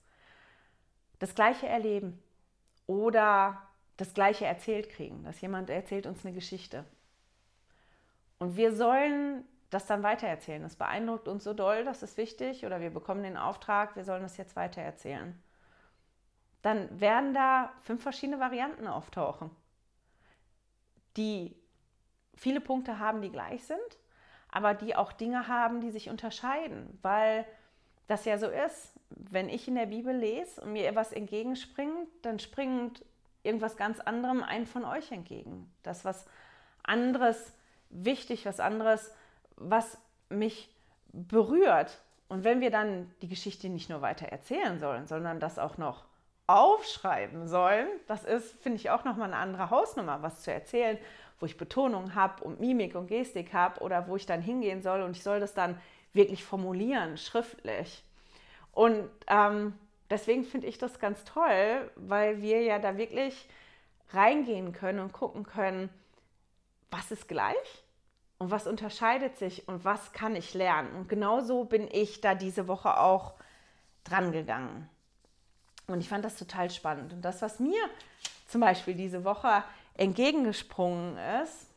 [1.19, 2.21] das Gleiche erleben
[2.85, 3.61] oder
[3.97, 6.85] das Gleiche erzählt kriegen, dass jemand erzählt uns eine Geschichte.
[8.37, 10.61] Und wir sollen das dann weitererzählen.
[10.61, 14.23] Das beeindruckt uns so doll, das ist wichtig, oder wir bekommen den Auftrag, wir sollen
[14.23, 15.41] das jetzt weitererzählen.
[16.61, 19.51] Dann werden da fünf verschiedene Varianten auftauchen,
[21.15, 21.55] die
[22.35, 23.79] viele Punkte haben, die gleich sind,
[24.49, 27.45] aber die auch Dinge haben, die sich unterscheiden, weil
[28.07, 28.93] das ja so ist.
[29.09, 33.05] Wenn ich in der Bibel lese und mir etwas entgegenspringt, dann springt
[33.43, 35.71] irgendwas ganz anderem ein von euch entgegen.
[35.83, 36.25] Das was
[36.83, 37.53] anderes
[37.89, 39.13] wichtig, was anderes,
[39.57, 39.97] was
[40.29, 40.69] mich
[41.11, 42.01] berührt.
[42.29, 46.05] Und wenn wir dann die Geschichte nicht nur weiter erzählen sollen, sondern das auch noch
[46.47, 50.97] aufschreiben sollen, das ist, finde ich, auch nochmal eine andere Hausnummer, was zu erzählen
[51.39, 55.01] wo ich Betonung habe und Mimik und Gestik habe oder wo ich dann hingehen soll
[55.01, 55.79] und ich soll das dann
[56.13, 58.03] wirklich formulieren, schriftlich.
[58.71, 59.73] Und ähm,
[60.09, 63.47] deswegen finde ich das ganz toll, weil wir ja da wirklich
[64.11, 65.89] reingehen können und gucken können,
[66.89, 67.83] was ist gleich
[68.39, 70.91] und was unterscheidet sich und was kann ich lernen.
[70.95, 73.33] Und genauso bin ich da diese Woche auch
[74.03, 74.89] dran gegangen.
[75.87, 77.13] Und ich fand das total spannend.
[77.13, 77.81] Und das, was mir
[78.47, 79.63] zum Beispiel diese Woche
[79.95, 81.67] entgegengesprungen ist,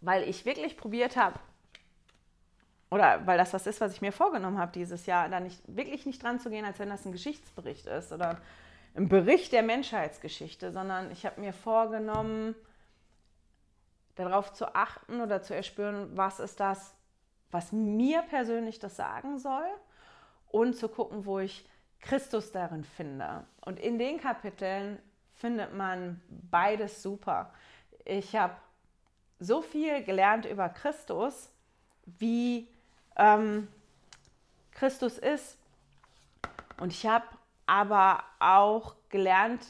[0.00, 1.38] weil ich wirklich probiert habe,
[2.90, 6.06] oder weil das was ist, was ich mir vorgenommen habe dieses Jahr, da nicht, wirklich
[6.06, 8.40] nicht dran zu gehen, als wenn das ein Geschichtsbericht ist oder
[8.94, 12.54] ein Bericht der Menschheitsgeschichte, sondern ich habe mir vorgenommen,
[14.16, 16.94] darauf zu achten oder zu erspüren, was ist das,
[17.50, 19.66] was mir persönlich das sagen soll
[20.50, 21.68] und zu gucken, wo ich
[22.00, 23.44] Christus darin finde.
[23.60, 24.98] Und in den Kapiteln
[25.34, 27.52] findet man beides super.
[28.04, 28.54] Ich habe
[29.38, 31.50] so viel gelernt über Christus,
[32.06, 32.68] wie
[33.16, 33.68] ähm,
[34.72, 35.58] Christus ist.
[36.78, 37.26] Und ich habe
[37.66, 39.66] aber auch gelernt,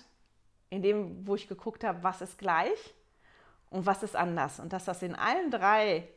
[0.70, 2.94] in dem, wo ich geguckt habe, was ist gleich
[3.76, 4.58] und was ist anders.
[4.58, 6.08] Und dass das in allen drei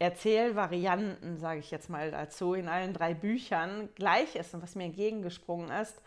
[0.00, 4.84] Erzählvarianten, sage ich jetzt mal dazu, in allen drei Büchern gleich ist und was mir
[4.84, 6.02] entgegengesprungen ist,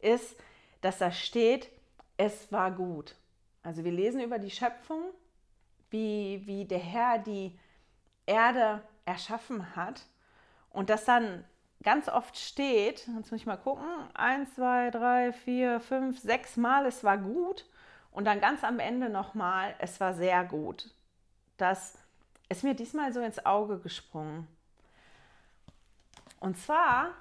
[0.00, 0.36] ist,
[0.82, 1.70] dass da steht,
[2.18, 3.14] es war gut.
[3.62, 5.02] Also wir lesen über die Schöpfung,
[5.90, 7.58] wie, wie der Herr die
[8.26, 10.02] Erde erschaffen hat
[10.70, 11.44] und das dann
[11.82, 16.84] ganz oft steht, jetzt muss ich mal gucken, eins, zwei, drei, vier, fünf, sechs Mal,
[16.84, 17.64] es war gut
[18.18, 20.90] und dann ganz am Ende nochmal, es war sehr gut.
[21.56, 21.96] Das
[22.48, 24.48] ist mir diesmal so ins Auge gesprungen.
[26.40, 27.12] Und zwar,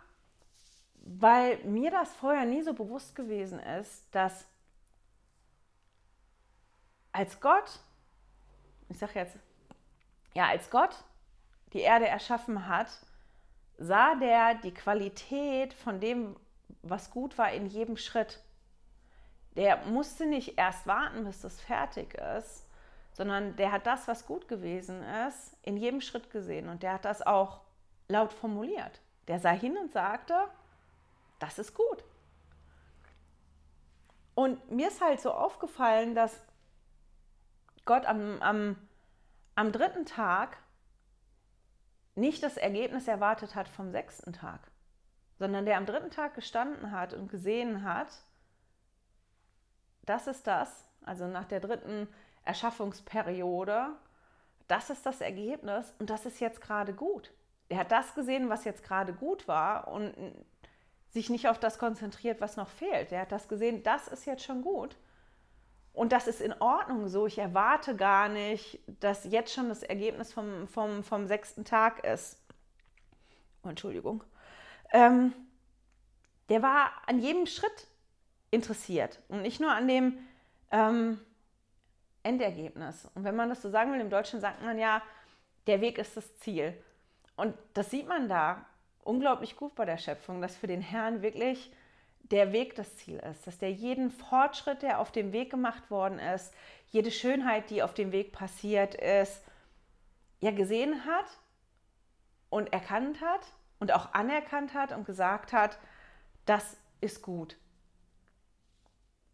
[1.01, 4.47] weil mir das vorher nie so bewusst gewesen ist, dass
[7.11, 7.79] als Gott,
[8.89, 9.37] ich sage jetzt,
[10.33, 10.95] ja, als Gott
[11.73, 12.89] die Erde erschaffen hat,
[13.77, 16.35] sah der die Qualität von dem,
[16.81, 18.41] was gut war, in jedem Schritt.
[19.57, 22.65] Der musste nicht erst warten, bis das fertig ist,
[23.13, 27.05] sondern der hat das, was gut gewesen ist, in jedem Schritt gesehen und der hat
[27.05, 27.61] das auch
[28.07, 29.01] laut formuliert.
[29.27, 30.35] Der sah hin und sagte,
[31.39, 32.03] das ist gut.
[34.35, 36.39] Und mir ist halt so aufgefallen, dass
[37.85, 38.75] Gott am, am,
[39.55, 40.57] am dritten Tag
[42.13, 44.59] nicht das Ergebnis erwartet hat vom sechsten Tag,
[45.39, 48.09] sondern der am dritten Tag gestanden hat und gesehen hat,
[50.07, 52.07] das ist das, also nach der dritten
[52.43, 53.89] Erschaffungsperiode,
[54.67, 57.31] das ist das Ergebnis und das ist jetzt gerade gut.
[57.69, 60.13] Er hat das gesehen, was jetzt gerade gut war und
[61.09, 63.11] sich nicht auf das konzentriert, was noch fehlt.
[63.11, 64.97] Er hat das gesehen, das ist jetzt schon gut
[65.97, 67.25] und das ist in Ordnung so.
[67.25, 72.39] Ich erwarte gar nicht, dass jetzt schon das Ergebnis vom, vom, vom sechsten Tag ist.
[73.63, 74.23] Entschuldigung.
[74.91, 75.33] Ähm,
[76.49, 77.87] der war an jedem Schritt
[78.51, 80.17] interessiert und nicht nur an dem
[80.71, 81.19] ähm,
[82.23, 83.07] Endergebnis.
[83.15, 85.01] Und wenn man das so sagen will, im Deutschen sagt man ja,
[85.67, 86.73] der Weg ist das Ziel.
[87.35, 88.65] Und das sieht man da
[89.03, 91.71] unglaublich gut bei der Schöpfung, dass für den Herrn wirklich
[92.31, 96.19] der Weg das Ziel ist, dass der jeden Fortschritt, der auf dem Weg gemacht worden
[96.19, 96.53] ist,
[96.89, 99.41] jede Schönheit, die auf dem Weg passiert ist,
[100.41, 101.25] ja gesehen hat
[102.49, 103.41] und erkannt hat
[103.79, 105.77] und auch anerkannt hat und gesagt hat,
[106.45, 107.57] das ist gut.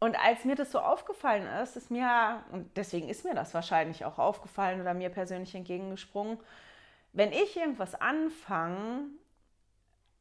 [0.04, 4.04] Und als mir das so aufgefallen ist, ist mir, und deswegen ist mir das wahrscheinlich
[4.04, 6.39] auch aufgefallen oder mir persönlich entgegengesprungen,
[7.13, 9.06] wenn ich irgendwas anfange,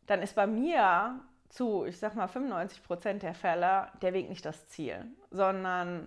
[0.06, 1.18] dann ist bei mir
[1.48, 6.06] zu, ich sag mal, 95 Prozent der Fälle der Weg nicht das Ziel, sondern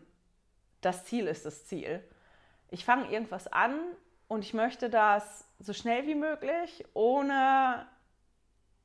[0.80, 2.02] das Ziel ist das Ziel.
[2.70, 3.78] Ich fange irgendwas an
[4.30, 7.86] und ich möchte das so schnell wie möglich, ohne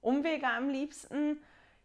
[0.01, 1.41] Umwege am liebsten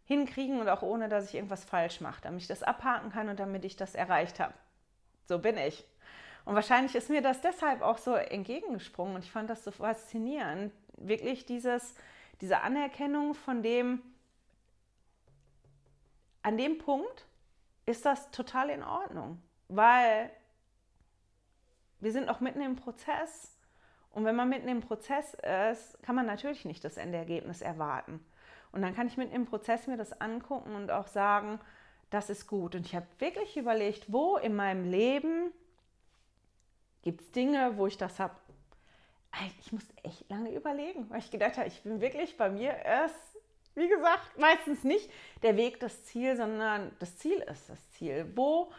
[0.05, 3.39] hinkriegen und auch ohne, dass ich irgendwas falsch mache, damit ich das abhaken kann und
[3.39, 4.53] damit ich das erreicht habe.
[5.27, 5.83] So bin ich.
[6.45, 10.71] Und wahrscheinlich ist mir das deshalb auch so entgegengesprungen und ich fand das so faszinierend.
[10.97, 11.95] Wirklich dieses,
[12.39, 14.01] diese Anerkennung von dem,
[16.43, 17.25] an dem Punkt
[17.87, 20.29] ist das total in Ordnung, weil
[21.99, 23.57] wir sind noch mitten im Prozess.
[24.11, 28.23] Und wenn man mitten im Prozess ist, kann man natürlich nicht das Endergebnis erwarten.
[28.75, 31.59] Und dann kann ich mitten im Prozess mir das angucken und auch sagen,
[32.11, 32.75] das ist gut.
[32.75, 35.51] Und ich habe wirklich überlegt, wo in meinem Leben
[37.01, 38.35] gibt es Dinge, wo ich das habe.
[39.59, 43.35] Ich musste echt lange überlegen, weil ich gedacht habe, ich bin wirklich bei mir erst
[43.75, 45.09] wie gesagt, meistens nicht
[45.43, 48.31] der Weg das Ziel, sondern das Ziel ist das Ziel.
[48.35, 48.71] Wo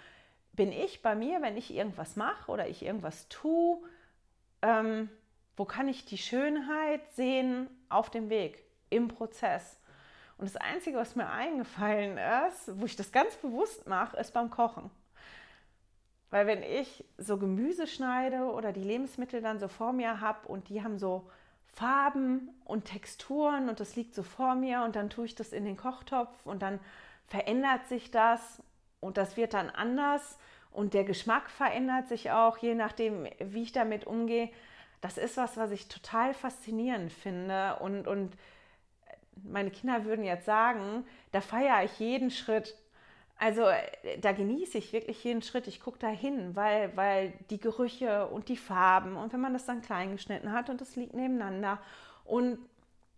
[0.55, 3.79] bin ich bei mir, wenn ich irgendwas mache oder ich irgendwas tue?
[4.63, 5.11] Ähm,
[5.57, 9.79] wo kann ich die Schönheit sehen auf dem Weg, im Prozess?
[10.39, 12.19] Und das Einzige, was mir eingefallen
[12.49, 14.91] ist, wo ich das ganz bewusst mache, ist beim Kochen.
[16.31, 20.69] Weil wenn ich so Gemüse schneide oder die Lebensmittel dann so vor mir habe und
[20.69, 21.31] die haben so
[21.73, 25.65] Farben und Texturen und das liegt so vor mir und dann tue ich das in
[25.65, 26.81] den Kochtopf und dann
[27.27, 28.63] verändert sich das
[29.01, 30.39] und das wird dann anders
[30.71, 34.51] und der Geschmack verändert sich auch, je nachdem, wie ich damit umgehe.
[35.01, 38.37] Das ist was, was ich total faszinierend finde und, und
[39.45, 42.75] meine Kinder würden jetzt sagen, da feiere ich jeden Schritt.
[43.39, 45.67] Also äh, da genieße ich wirklich jeden Schritt.
[45.67, 49.67] Ich gucke da hin, weil, weil die Gerüche und die Farben und wenn man das
[49.67, 51.79] dann klein geschnitten hat und es liegt nebeneinander
[52.25, 52.59] und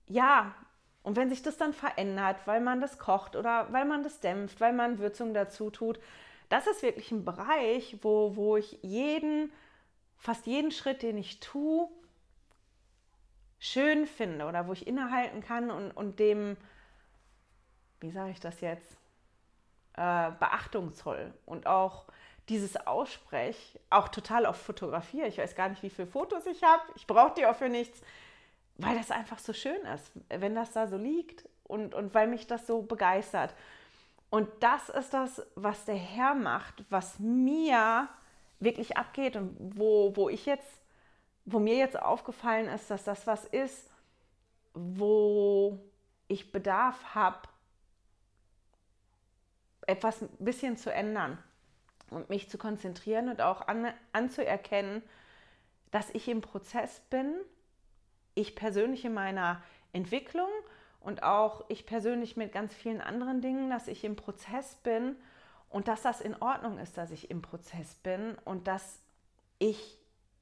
[0.07, 0.54] ja,
[1.02, 4.61] und wenn sich das dann verändert, weil man das kocht oder weil man das dämpft,
[4.61, 5.98] weil man Würzung dazu tut,
[6.48, 9.52] das ist wirklich ein Bereich, wo, wo ich jeden,
[10.16, 11.88] fast jeden Schritt, den ich tue,
[13.59, 16.57] schön finde oder wo ich innehalten kann und, und dem,
[18.01, 18.97] wie sage ich das jetzt,
[19.94, 22.05] äh, Beachtung zoll und auch
[22.49, 25.27] dieses Aussprech auch total auf fotografiere.
[25.27, 26.83] Ich weiß gar nicht, wie viele Fotos ich habe.
[26.97, 28.01] Ich brauche die auch für nichts,
[28.77, 32.47] weil das einfach so schön ist, wenn das da so liegt und, und weil mich
[32.47, 33.55] das so begeistert.
[34.31, 38.09] Und das ist das, was der Herr macht, was mir
[38.61, 40.78] wirklich abgeht und wo, wo ich jetzt,
[41.51, 43.91] wo mir jetzt aufgefallen ist, dass das was ist,
[44.75, 45.79] wo
[46.29, 47.49] ich Bedarf habe,
[49.87, 51.39] etwas ein bisschen zu ändern
[52.11, 55.03] und mich zu konzentrieren und auch an, anzuerkennen,
[55.91, 57.35] dass ich im Prozess bin,
[58.35, 59.63] ich persönlich in meiner
[59.95, 60.51] Entwicklung
[61.01, 65.17] und auch ich persönlich mit ganz vielen anderen Dingen, dass ich im Prozess bin
[65.71, 69.01] und dass das in Ordnung ist, dass ich im Prozess bin und dass
[69.59, 69.99] ich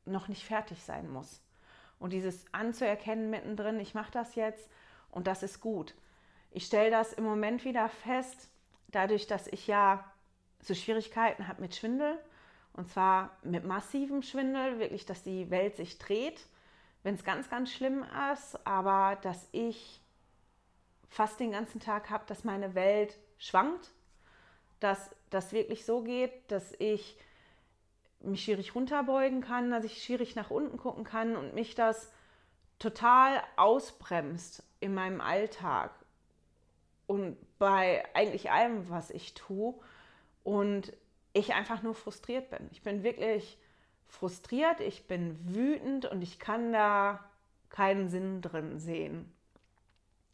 [0.06, 1.40] noch nicht fertig sein muss.
[1.98, 4.68] Und dieses anzuerkennen mittendrin, ich mache das jetzt
[5.10, 5.94] und das ist gut.
[6.50, 8.48] Ich stelle das im Moment wieder fest,
[8.88, 10.04] dadurch, dass ich ja
[10.60, 12.18] so Schwierigkeiten habe mit Schwindel,
[12.72, 16.46] und zwar mit massivem Schwindel, wirklich, dass die Welt sich dreht,
[17.02, 20.02] wenn es ganz, ganz schlimm ist, aber dass ich
[21.08, 23.92] fast den ganzen Tag habe, dass meine Welt schwankt,
[24.80, 27.16] dass das wirklich so geht, dass ich
[28.20, 32.12] mich schwierig runterbeugen kann, dass ich schwierig nach unten gucken kann und mich das
[32.78, 35.92] total ausbremst in meinem Alltag
[37.06, 39.74] und bei eigentlich allem, was ich tue.
[40.42, 40.92] Und
[41.32, 42.68] ich einfach nur frustriert bin.
[42.72, 43.58] Ich bin wirklich
[44.08, 47.20] frustriert, ich bin wütend und ich kann da
[47.68, 49.32] keinen Sinn drin sehen.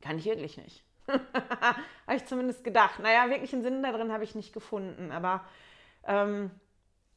[0.01, 0.85] Kann ich wirklich nicht.
[1.09, 3.01] habe ich zumindest gedacht.
[3.01, 5.11] Naja, wirklich einen Sinn darin habe ich nicht gefunden.
[5.11, 5.45] Aber
[6.05, 6.51] ähm,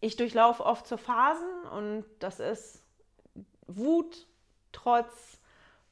[0.05, 2.83] ich durchlaufe oft so Phasen und das ist
[3.67, 4.27] Wut,
[4.71, 5.39] Trotz,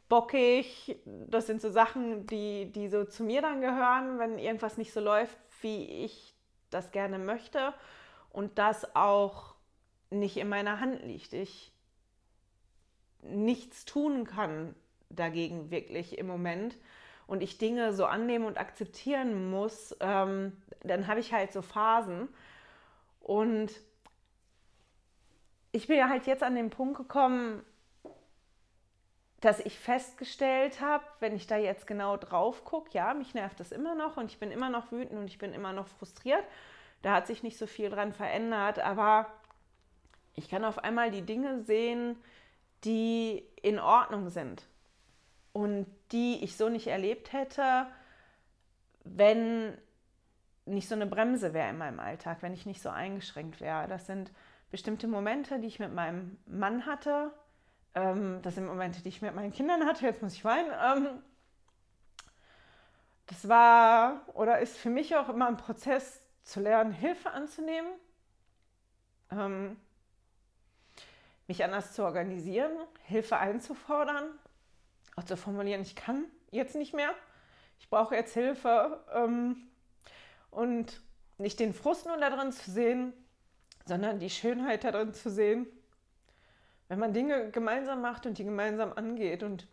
[0.09, 0.99] bockig.
[1.05, 4.99] Das sind so Sachen, die, die so zu mir dann gehören, wenn irgendwas nicht so
[4.99, 6.35] läuft, wie ich
[6.69, 7.73] das gerne möchte.
[8.29, 9.55] Und das auch
[10.09, 11.31] nicht in meiner Hand liegt.
[11.31, 11.71] Ich
[13.21, 14.75] nichts tun kann
[15.09, 16.77] dagegen wirklich im Moment
[17.25, 20.51] und ich Dinge so annehmen und akzeptieren muss, ähm,
[20.83, 22.27] dann habe ich halt so Phasen.
[23.21, 23.71] Und
[25.73, 27.65] ich bin ja halt jetzt an den Punkt gekommen,
[29.41, 33.73] dass ich festgestellt habe, wenn ich da jetzt genau drauf gucke, ja, mich nervt das
[33.73, 36.45] immer noch und ich bin immer noch wütend und ich bin immer noch frustriert.
[37.01, 39.27] Da hat sich nicht so viel dran verändert, aber
[40.35, 42.15] ich kann auf einmal die Dinge sehen,
[42.85, 44.65] die in Ordnung sind
[45.51, 47.87] und die ich so nicht erlebt hätte,
[49.03, 49.77] wenn
[50.65, 53.87] nicht so eine Bremse wäre in meinem Alltag, wenn ich nicht so eingeschränkt wäre.
[53.87, 54.31] Das sind
[54.73, 57.31] bestimmte Momente, die ich mit meinem Mann hatte.
[57.93, 60.03] Ähm, das sind Momente, die ich mit meinen Kindern hatte.
[60.07, 60.71] Jetzt muss ich weinen.
[60.83, 61.21] Ähm,
[63.27, 67.91] das war oder ist für mich auch immer ein Prozess zu lernen, Hilfe anzunehmen.
[69.29, 69.77] Ähm,
[71.47, 72.71] mich anders zu organisieren,
[73.03, 74.23] Hilfe einzufordern,
[75.15, 77.13] auch zu formulieren, ich kann jetzt nicht mehr,
[77.77, 79.69] ich brauche jetzt Hilfe ähm,
[80.49, 80.99] und
[81.37, 83.13] nicht den Frust nur darin zu sehen,
[83.85, 85.67] sondern die Schönheit darin zu sehen,
[86.87, 89.43] wenn man Dinge gemeinsam macht und die gemeinsam angeht.
[89.43, 89.67] Und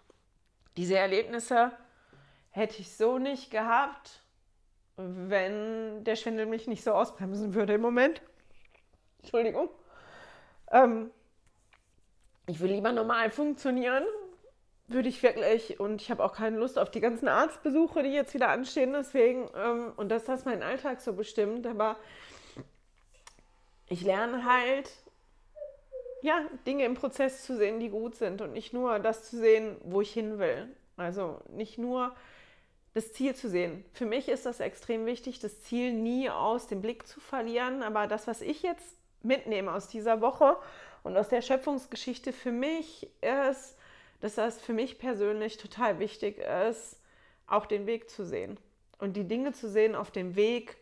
[0.77, 1.73] diese Erlebnisse
[2.51, 4.23] hätte ich so nicht gehabt,
[4.97, 8.23] wenn der Schwindel mich nicht so ausbremsen würde im Moment.
[9.19, 9.71] Entschuldigung.
[10.71, 11.11] Ähm,
[12.47, 14.05] ich will lieber normal funktionieren,
[14.89, 15.79] würde ich wirklich.
[15.79, 18.93] Und ich habe auch keine Lust auf die ganzen Arztbesuche, die jetzt wieder anstehen.
[18.93, 21.67] Deswegen, ähm, und dass das mein Alltag so bestimmt.
[21.67, 21.97] Aber
[23.91, 24.91] ich lerne halt,
[26.23, 29.77] ja, Dinge im Prozess zu sehen, die gut sind und nicht nur das zu sehen,
[29.83, 30.69] wo ich hin will.
[30.97, 32.15] Also nicht nur
[32.95, 33.85] das Ziel zu sehen.
[33.93, 37.83] Für mich ist das extrem wichtig, das Ziel nie aus dem Blick zu verlieren.
[37.83, 40.57] Aber das, was ich jetzt mitnehme aus dieser Woche
[41.03, 43.77] und aus der Schöpfungsgeschichte für mich ist,
[44.21, 47.01] dass das für mich persönlich total wichtig ist,
[47.47, 48.59] auch den Weg zu sehen
[48.99, 50.77] und die Dinge zu sehen auf dem Weg,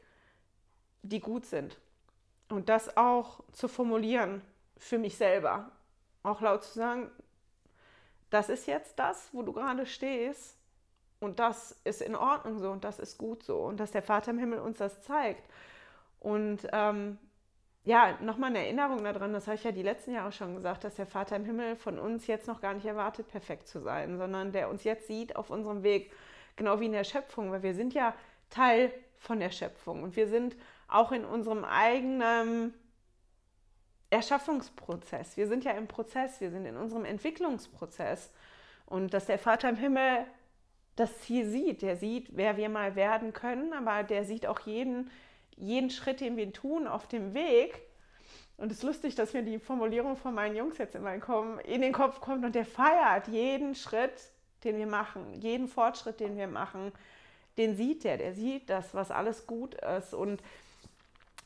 [1.03, 1.79] die gut sind.
[2.49, 4.43] Und das auch zu formulieren
[4.77, 5.71] für mich selber.
[6.23, 7.11] Auch laut zu sagen,
[8.31, 10.57] das ist jetzt das, wo du gerade stehst.
[11.21, 13.59] Und das ist in Ordnung so und das ist gut so.
[13.59, 15.43] Und dass der Vater im Himmel uns das zeigt.
[16.21, 17.19] Und ähm,
[17.85, 20.97] ja, nochmal eine Erinnerung daran, das habe ich ja die letzten Jahre schon gesagt, dass
[20.97, 24.53] der Vater im Himmel von uns jetzt noch gar nicht erwartet, perfekt zu sein, sondern
[24.53, 26.13] der uns jetzt sieht auf unserem Weg,
[26.57, 28.15] genau wie in der Schöpfung, weil wir sind ja
[28.51, 30.57] Teil von der Schöpfung und wir sind
[30.89, 32.75] auch in unserem eigenen
[34.11, 35.37] Erschaffungsprozess.
[35.37, 38.33] Wir sind ja im Prozess, wir sind in unserem Entwicklungsprozess.
[38.87, 40.25] Und dass der Vater im Himmel
[40.97, 45.11] das Ziel sieht, der sieht, wer wir mal werden können, aber der sieht auch jeden,
[45.57, 47.83] jeden Schritt, den wir tun auf dem Weg.
[48.57, 51.15] Und es ist lustig, dass mir die Formulierung von meinen Jungs jetzt immer
[51.65, 54.33] in den Kopf kommt und der feiert jeden Schritt,
[54.65, 56.91] den wir machen, jeden Fortschritt, den wir machen,
[57.59, 60.15] den sieht der, der sieht das, was alles gut ist.
[60.15, 60.43] Und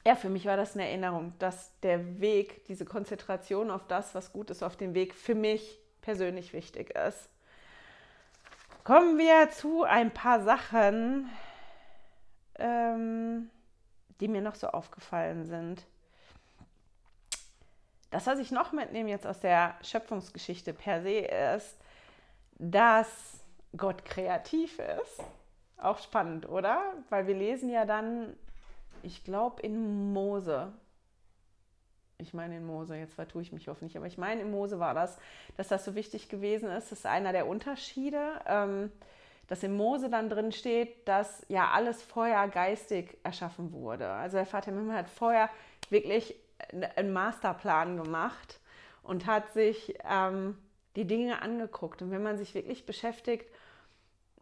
[0.05, 4.33] ja, für mich war das eine Erinnerung, dass der Weg, diese Konzentration auf das, was
[4.33, 7.29] gut ist auf dem Weg, für mich persönlich wichtig ist.
[8.83, 11.31] Kommen wir zu ein paar Sachen,
[12.57, 13.49] ähm,
[14.21, 15.87] die mir noch so aufgefallen sind.
[18.11, 21.21] Das, was ich noch mitnehme jetzt aus der Schöpfungsgeschichte per se,
[21.57, 21.79] ist,
[22.59, 23.41] dass
[23.77, 25.25] Gott kreativ ist.
[25.77, 26.93] Auch spannend, oder?
[27.09, 28.37] Weil wir lesen ja dann
[29.03, 30.73] ich glaube in Mose.
[32.19, 34.95] Ich meine in Mose, jetzt vertue ich mich hoffentlich, aber ich meine in Mose war
[34.95, 35.19] das,
[35.57, 36.93] dass das so wichtig gewesen ist.
[36.93, 38.93] Das ist einer der Unterschiede, ähm,
[39.49, 44.09] dass in Mose dann drin steht, dass ja alles vorher geistig erschaffen wurde.
[44.09, 45.51] Also der Vater im Himmel hat vorher
[45.91, 46.37] wirklich
[46.97, 48.61] einen Masterplan gemacht
[49.03, 50.57] und hat sich ähm,
[50.97, 52.03] die Dinge angeguckt.
[52.03, 53.47] Und wenn man sich wirklich beschäftigt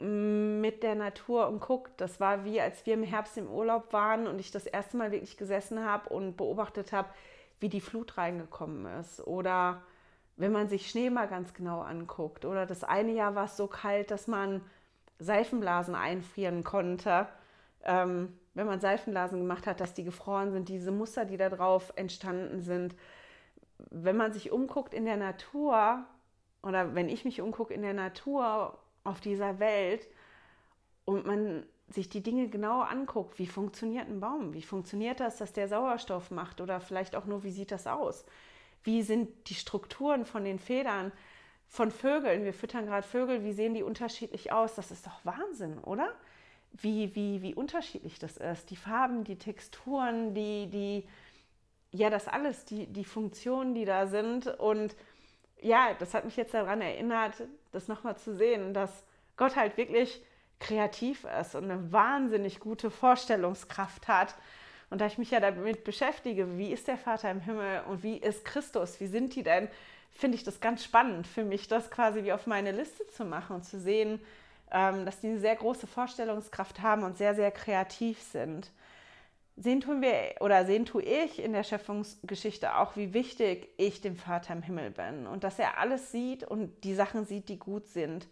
[0.00, 2.00] mit der Natur und guckt.
[2.00, 5.12] Das war wie, als wir im Herbst im Urlaub waren und ich das erste Mal
[5.12, 7.08] wirklich gesessen habe und beobachtet habe,
[7.60, 9.26] wie die Flut reingekommen ist.
[9.26, 9.82] Oder
[10.36, 12.44] wenn man sich Schnee mal ganz genau anguckt.
[12.44, 14.62] Oder das eine Jahr war es so kalt, dass man
[15.18, 17.28] Seifenblasen einfrieren konnte.
[17.84, 21.92] Ähm, wenn man Seifenblasen gemacht hat, dass die gefroren sind, diese Muster, die da drauf
[21.96, 22.96] entstanden sind.
[23.90, 26.04] Wenn man sich umguckt in der Natur,
[26.62, 30.08] oder wenn ich mich umgucke in der Natur auf dieser Welt
[31.04, 35.52] und man sich die Dinge genau anguckt, wie funktioniert ein Baum, wie funktioniert das, dass
[35.52, 38.24] der Sauerstoff macht oder vielleicht auch nur, wie sieht das aus,
[38.84, 41.12] wie sind die Strukturen von den Federn
[41.66, 45.78] von Vögeln, wir füttern gerade Vögel, wie sehen die unterschiedlich aus, das ist doch Wahnsinn,
[45.78, 46.12] oder?
[46.72, 51.08] Wie, wie, wie unterschiedlich das ist, die Farben, die Texturen, die, die,
[51.92, 54.46] ja, das alles, die, die Funktionen, die da sind.
[54.46, 54.96] Und
[55.60, 57.42] ja, das hat mich jetzt daran erinnert,
[57.72, 59.04] das nochmal zu sehen, dass
[59.36, 60.22] Gott halt wirklich
[60.58, 64.34] kreativ ist und eine wahnsinnig gute Vorstellungskraft hat.
[64.90, 68.16] Und da ich mich ja damit beschäftige, wie ist der Vater im Himmel und wie
[68.16, 69.68] ist Christus, wie sind die denn,
[70.10, 73.56] finde ich das ganz spannend für mich, das quasi wie auf meine Liste zu machen
[73.56, 74.20] und zu sehen,
[74.72, 78.70] ähm, dass die eine sehr große Vorstellungskraft haben und sehr, sehr kreativ sind
[79.60, 84.16] sehen tun wir oder sehen tue ich in der Schöpfungsgeschichte auch, wie wichtig ich dem
[84.16, 87.88] Vater im Himmel bin und dass er alles sieht und die Sachen sieht, die gut
[87.88, 88.26] sind.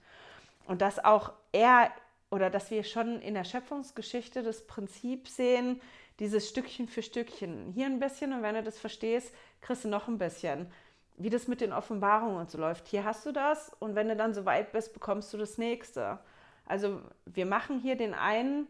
[0.67, 1.91] Und dass auch er
[2.31, 5.81] oder dass wir schon in der Schöpfungsgeschichte das Prinzip sehen,
[6.19, 7.73] dieses Stückchen für Stückchen.
[7.73, 10.71] Hier ein bisschen und wenn du das verstehst, kriegst du noch ein bisschen.
[11.19, 12.89] Wie das mit den Offenbarungen und so läuft.
[12.89, 16.19] Hier hast du das und wenn du dann so weit bist, bekommst du das nächste.
[16.65, 18.67] Also wir machen hier den einen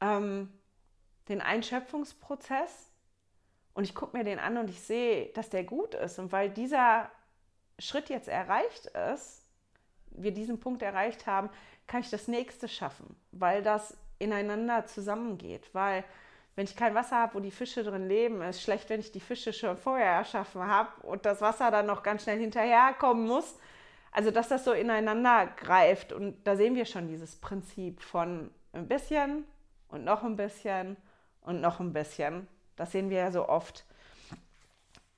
[0.00, 0.50] ähm,
[1.28, 2.90] den Einschöpfungsprozess
[3.74, 6.18] und ich gucke mir den an und ich sehe, dass der gut ist.
[6.18, 7.10] Und weil dieser
[7.78, 9.44] Schritt jetzt erreicht ist,
[10.10, 11.50] wir diesen Punkt erreicht haben,
[11.86, 15.68] kann ich das nächste schaffen, weil das ineinander zusammengeht.
[15.74, 16.04] Weil
[16.54, 19.20] wenn ich kein Wasser habe, wo die Fische drin leben, ist schlecht, wenn ich die
[19.20, 23.58] Fische schon vorher erschaffen habe und das Wasser dann noch ganz schnell hinterherkommen muss.
[24.10, 28.88] Also dass das so ineinander greift und da sehen wir schon dieses Prinzip von ein
[28.88, 29.44] bisschen
[29.88, 30.96] und noch ein bisschen
[31.46, 32.46] und noch ein bisschen.
[32.76, 33.84] Das sehen wir ja so oft.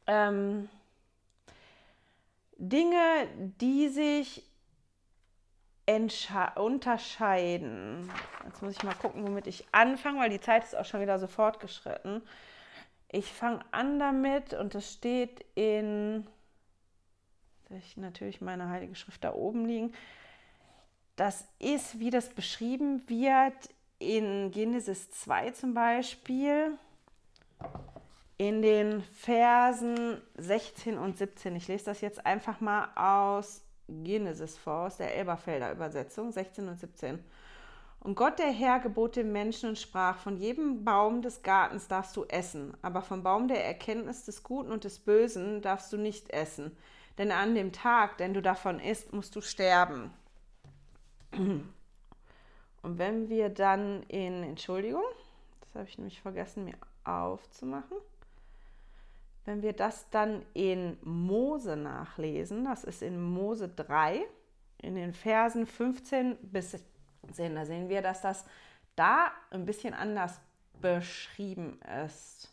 [0.06, 0.68] Ähm,
[2.56, 3.28] Dinge,
[3.60, 4.44] die sich
[6.56, 8.10] unterscheiden.
[8.44, 11.18] Jetzt muss ich mal gucken, womit ich anfange, weil die Zeit ist auch schon wieder
[11.18, 12.22] so fortgeschritten.
[13.10, 16.26] Ich fange an damit und das steht in,
[17.70, 19.94] ich natürlich meine Heilige Schrift da oben liegen.
[21.16, 26.78] Das ist, wie das beschrieben wird in Genesis 2 zum Beispiel,
[28.36, 31.56] in den Versen 16 und 17.
[31.56, 36.78] Ich lese das jetzt einfach mal aus Genesis vor, aus der Elberfelder Übersetzung, 16 und
[36.78, 37.18] 17.
[38.00, 42.16] Und Gott der Herr gebot dem Menschen und sprach, von jedem Baum des Gartens darfst
[42.16, 46.30] du essen, aber vom Baum der Erkenntnis des Guten und des Bösen darfst du nicht
[46.30, 46.76] essen.
[47.18, 50.12] Denn an dem Tag, den du davon isst, musst du sterben.
[52.88, 55.02] Und wenn wir dann in, Entschuldigung,
[55.60, 57.98] das habe ich nämlich vergessen mir aufzumachen,
[59.44, 64.24] wenn wir das dann in Mose nachlesen, das ist in Mose 3,
[64.80, 66.82] in den Versen 15 bis
[67.30, 68.46] 10, da sehen wir, dass das
[68.96, 70.40] da ein bisschen anders
[70.80, 72.50] beschrieben ist.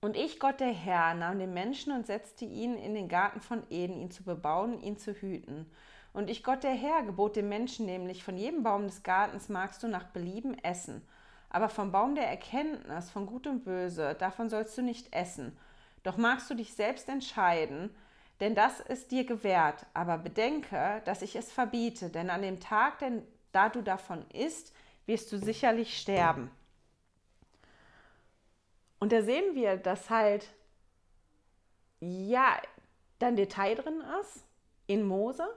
[0.00, 3.62] Und ich, Gott der Herr, nahm den Menschen und setzte ihn in den Garten von
[3.70, 5.70] Eden, ihn zu bebauen, ihn zu hüten.
[6.14, 9.82] Und ich, Gott der Herr, gebot dem Menschen nämlich, von jedem Baum des Gartens magst
[9.82, 11.06] du nach Belieben essen.
[11.50, 15.56] Aber vom Baum der Erkenntnis von Gut und Böse, davon sollst du nicht essen.
[16.04, 17.92] Doch magst du dich selbst entscheiden,
[18.38, 19.86] denn das ist dir gewährt.
[19.92, 24.72] Aber bedenke, dass ich es verbiete, denn an dem Tag, denn, da du davon isst,
[25.06, 26.48] wirst du sicherlich sterben.
[29.00, 30.48] Und da sehen wir, dass halt,
[31.98, 32.56] ja,
[33.18, 34.44] dann Detail drin ist
[34.86, 35.48] in Mose,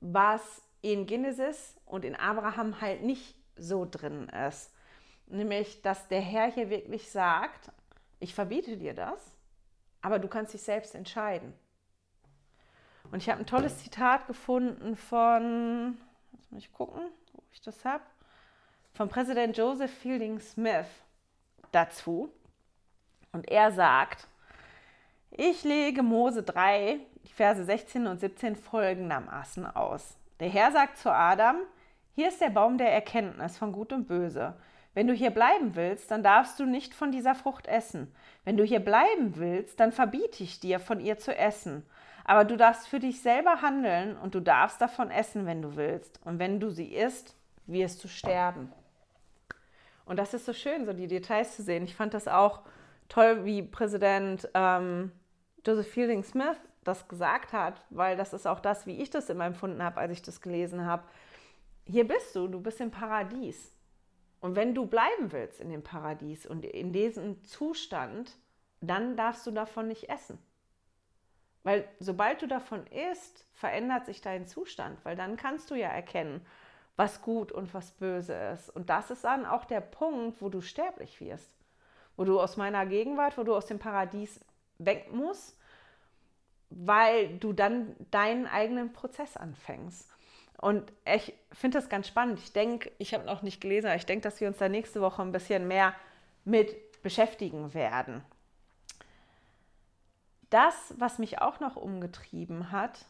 [0.00, 4.72] was in Genesis und in Abraham halt nicht so drin ist.
[5.26, 7.70] Nämlich, dass der Herr hier wirklich sagt,
[8.20, 9.32] ich verbiete dir das,
[10.00, 11.52] aber du kannst dich selbst entscheiden.
[13.10, 15.98] Und ich habe ein tolles Zitat gefunden von,
[16.32, 18.04] lass mich gucken, wo ich das habe,
[18.92, 20.86] von Präsident Joseph Fielding Smith
[21.72, 22.30] dazu.
[23.32, 24.26] Und er sagt,
[25.30, 30.16] ich lege Mose 3, die Verse 16 und 17 folgendermaßen aus.
[30.40, 31.56] Der Herr sagt zu Adam,
[32.14, 34.54] hier ist der Baum der Erkenntnis von Gut und Böse.
[34.94, 38.12] Wenn du hier bleiben willst, dann darfst du nicht von dieser Frucht essen.
[38.44, 41.84] Wenn du hier bleiben willst, dann verbiete ich dir, von ihr zu essen.
[42.24, 46.18] Aber du darfst für dich selber handeln und du darfst davon essen, wenn du willst.
[46.24, 48.72] Und wenn du sie isst, wirst du sterben.
[50.04, 51.84] Und das ist so schön, so die Details zu sehen.
[51.84, 52.62] Ich fand das auch
[53.08, 55.12] toll, wie Präsident ähm,
[55.64, 56.56] Joseph Fielding Smith
[56.88, 60.12] das gesagt hat, weil das ist auch das, wie ich das immer empfunden habe, als
[60.12, 61.04] ich das gelesen habe.
[61.84, 63.74] Hier bist du, du bist im Paradies.
[64.40, 68.36] Und wenn du bleiben willst in dem Paradies und in diesem Zustand,
[68.80, 70.38] dann darfst du davon nicht essen.
[71.64, 76.44] Weil sobald du davon isst, verändert sich dein Zustand, weil dann kannst du ja erkennen,
[76.96, 78.70] was gut und was böse ist.
[78.70, 81.58] Und das ist dann auch der Punkt, wo du sterblich wirst
[82.18, 84.40] wo du aus meiner Gegenwart, wo du aus dem Paradies
[84.78, 85.56] weg musst,
[86.70, 90.08] weil du dann deinen eigenen Prozess anfängst.
[90.60, 92.40] Und ich finde das ganz spannend.
[92.40, 95.00] Ich denke, ich habe noch nicht gelesen, aber ich denke, dass wir uns da nächste
[95.00, 95.94] Woche ein bisschen mehr
[96.44, 98.22] mit beschäftigen werden.
[100.50, 103.04] Das, was mich auch noch umgetrieben hat,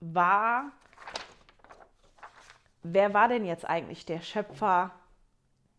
[0.00, 0.70] war,
[2.82, 4.90] wer war denn jetzt eigentlich der Schöpfer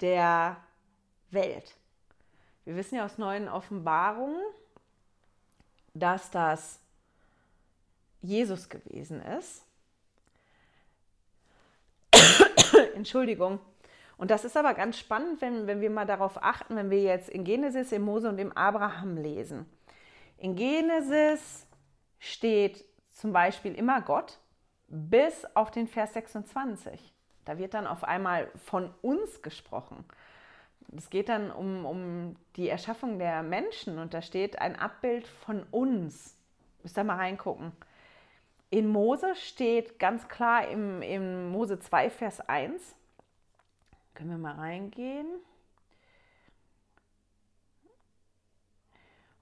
[0.01, 0.57] der
[1.29, 1.75] Welt.
[2.65, 4.41] Wir wissen ja aus neuen Offenbarungen,
[5.99, 6.79] dass das
[8.21, 9.65] Jesus gewesen ist.
[12.95, 13.59] Entschuldigung.
[14.17, 17.29] Und das ist aber ganz spannend, wenn, wenn wir mal darauf achten, wenn wir jetzt
[17.29, 19.65] in Genesis, im Mose und im Abraham lesen.
[20.37, 21.67] In Genesis
[22.19, 24.39] steht zum Beispiel immer Gott
[24.87, 27.13] bis auf den Vers 26.
[27.45, 30.05] Da wird dann auf einmal von uns gesprochen
[30.95, 35.63] es geht dann um, um die Erschaffung der Menschen und da steht ein Abbild von
[35.71, 36.37] uns.
[36.83, 37.71] Müsst ihr mal reingucken.
[38.69, 42.95] In Mose steht ganz klar im, im Mose 2, Vers 1.
[44.13, 45.27] Können wir mal reingehen.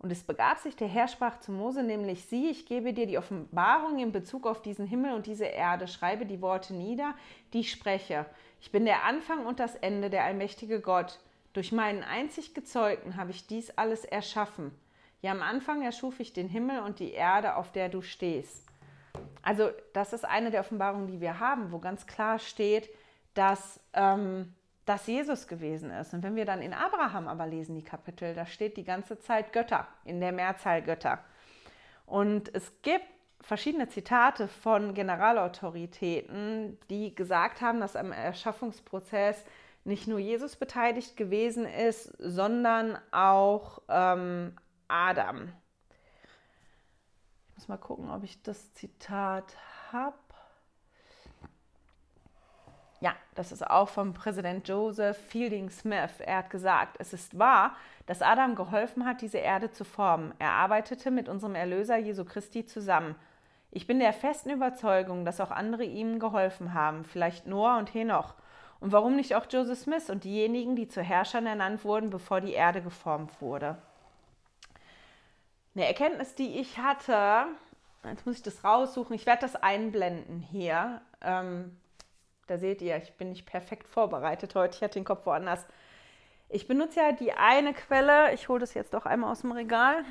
[0.05, 3.17] Und es begab sich, der Herr sprach zu Mose, nämlich sieh, ich gebe dir die
[3.17, 7.15] Offenbarung in Bezug auf diesen Himmel und diese Erde, schreibe die Worte nieder,
[7.53, 8.27] die ich spreche.
[8.61, 11.19] Ich bin der Anfang und das Ende, der allmächtige Gott.
[11.55, 14.77] Durch meinen einzig Gezeugten habe ich dies alles erschaffen.
[15.21, 18.67] Ja, am Anfang erschuf ich den Himmel und die Erde, auf der du stehst.
[19.41, 22.89] Also das ist eine der Offenbarungen, die wir haben, wo ganz klar steht,
[23.35, 24.53] dass ähm,
[24.85, 26.13] das Jesus gewesen ist.
[26.13, 29.53] Und wenn wir dann in Abraham aber lesen, die Kapitel, da steht die ganze Zeit
[29.53, 31.23] Götter, in der Mehrzahl Götter.
[32.05, 33.05] Und es gibt
[33.39, 39.45] verschiedene Zitate von Generalautoritäten, die gesagt haben, dass am Erschaffungsprozess
[39.85, 44.55] nicht nur Jesus beteiligt gewesen ist, sondern auch ähm,
[44.87, 45.53] Adam.
[47.49, 49.55] Ich muss mal gucken, ob ich das Zitat
[49.91, 50.15] habe.
[52.99, 56.19] Ja, das ist auch vom Präsident Joseph Fielding Smith.
[56.19, 57.75] Er hat gesagt, es ist wahr,
[58.07, 60.33] dass Adam geholfen hat, diese Erde zu formen.
[60.39, 63.15] Er arbeitete mit unserem Erlöser Jesu Christi zusammen.
[63.69, 68.33] Ich bin der festen Überzeugung, dass auch andere ihm geholfen haben, vielleicht Noah und Henoch.
[68.79, 72.53] Und warum nicht auch Joseph Smith und diejenigen, die zu Herrschern ernannt wurden, bevor die
[72.53, 73.77] Erde geformt wurde?
[75.75, 77.47] Eine Erkenntnis, die ich hatte,
[78.03, 81.01] jetzt muss ich das raussuchen, ich werde das einblenden hier.
[81.21, 81.77] Ähm,
[82.47, 84.75] Da seht ihr, ich bin nicht perfekt vorbereitet heute.
[84.75, 85.65] Ich hatte den Kopf woanders.
[86.47, 88.33] Ich benutze ja die eine Quelle.
[88.33, 90.05] Ich hole das jetzt doch einmal aus dem Regal.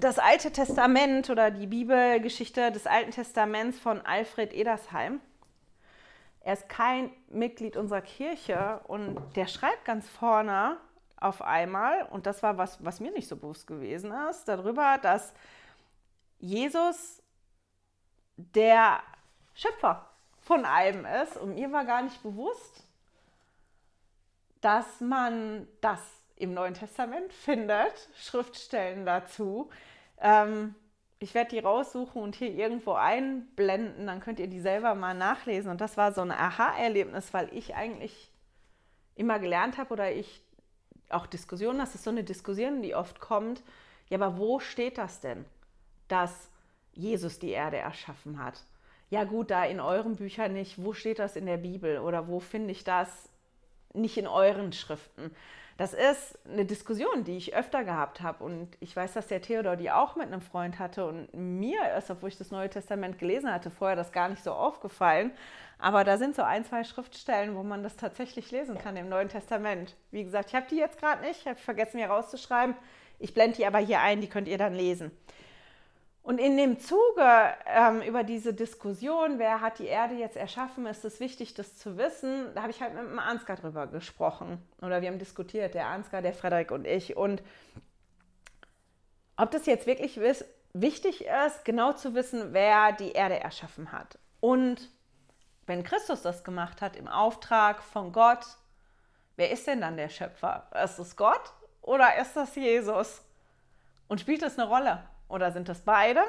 [0.00, 5.20] Das Alte Testament oder die Bibelgeschichte des Alten Testaments von Alfred Edersheim.
[6.40, 10.78] Er ist kein Mitglied unserer Kirche und der schreibt ganz vorne
[11.18, 15.34] auf einmal, und das war was, was mir nicht so bewusst gewesen ist, darüber, dass
[16.38, 17.22] Jesus
[18.36, 19.02] der
[19.52, 20.08] Schöpfer
[20.40, 21.36] von allem ist.
[21.36, 22.84] Und mir war gar nicht bewusst,
[24.62, 26.00] dass man das
[26.36, 29.68] im Neuen Testament findet, Schriftstellen dazu.
[30.20, 30.74] Ähm,
[31.18, 35.70] ich werde die raussuchen und hier irgendwo einblenden, dann könnt ihr die selber mal nachlesen.
[35.70, 38.32] Und das war so ein Aha-Erlebnis, weil ich eigentlich
[39.16, 40.42] immer gelernt habe oder ich
[41.10, 43.62] auch Diskussionen, das ist so eine Diskussion, die oft kommt.
[44.08, 45.44] Ja, aber wo steht das denn,
[46.08, 46.50] dass
[46.92, 48.64] Jesus die Erde erschaffen hat?
[49.10, 50.82] Ja gut, da in euren Büchern nicht.
[50.82, 53.28] Wo steht das in der Bibel oder wo finde ich das
[53.92, 55.34] nicht in euren Schriften?
[55.80, 58.44] Das ist eine Diskussion, die ich öfter gehabt habe.
[58.44, 61.06] Und ich weiß, dass der Theodor die auch mit einem Freund hatte.
[61.06, 64.52] Und mir ist, obwohl ich das Neue Testament gelesen hatte, vorher das gar nicht so
[64.52, 65.30] aufgefallen.
[65.78, 69.30] Aber da sind so ein, zwei Schriftstellen, wo man das tatsächlich lesen kann im Neuen
[69.30, 69.96] Testament.
[70.10, 72.74] Wie gesagt, ich habe die jetzt gerade nicht, ich habe vergessen, mir rauszuschreiben.
[73.18, 75.10] Ich blende die aber hier ein, die könnt ihr dann lesen.
[76.30, 81.04] Und in dem Zuge ähm, über diese Diskussion, wer hat die Erde jetzt erschaffen, ist
[81.04, 82.54] es wichtig, das zu wissen.
[82.54, 84.64] Da habe ich halt mit dem Ansgar drüber gesprochen.
[84.80, 87.16] Oder wir haben diskutiert, der Ansgar, der Frederik und ich.
[87.16, 87.42] Und
[89.36, 90.20] ob das jetzt wirklich
[90.72, 94.16] wichtig ist, genau zu wissen, wer die Erde erschaffen hat.
[94.38, 94.88] Und
[95.66, 98.46] wenn Christus das gemacht hat im Auftrag von Gott,
[99.34, 100.70] wer ist denn dann der Schöpfer?
[100.80, 101.52] Ist es Gott
[101.82, 103.20] oder ist das Jesus?
[104.06, 105.09] Und spielt das eine Rolle?
[105.30, 106.22] Oder sind das beide?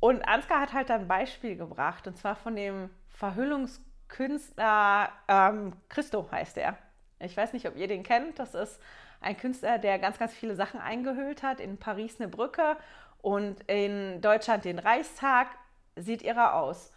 [0.00, 6.58] Und Ansgar hat halt ein Beispiel gebracht, und zwar von dem Verhüllungskünstler ähm, Christo heißt
[6.58, 6.78] er.
[7.20, 8.38] Ich weiß nicht, ob ihr den kennt.
[8.38, 8.80] Das ist
[9.20, 11.58] ein Künstler, der ganz, ganz viele Sachen eingehüllt hat.
[11.58, 12.76] In Paris eine Brücke
[13.20, 15.48] und in Deutschland den Reichstag.
[15.96, 16.92] Sieht irre aus.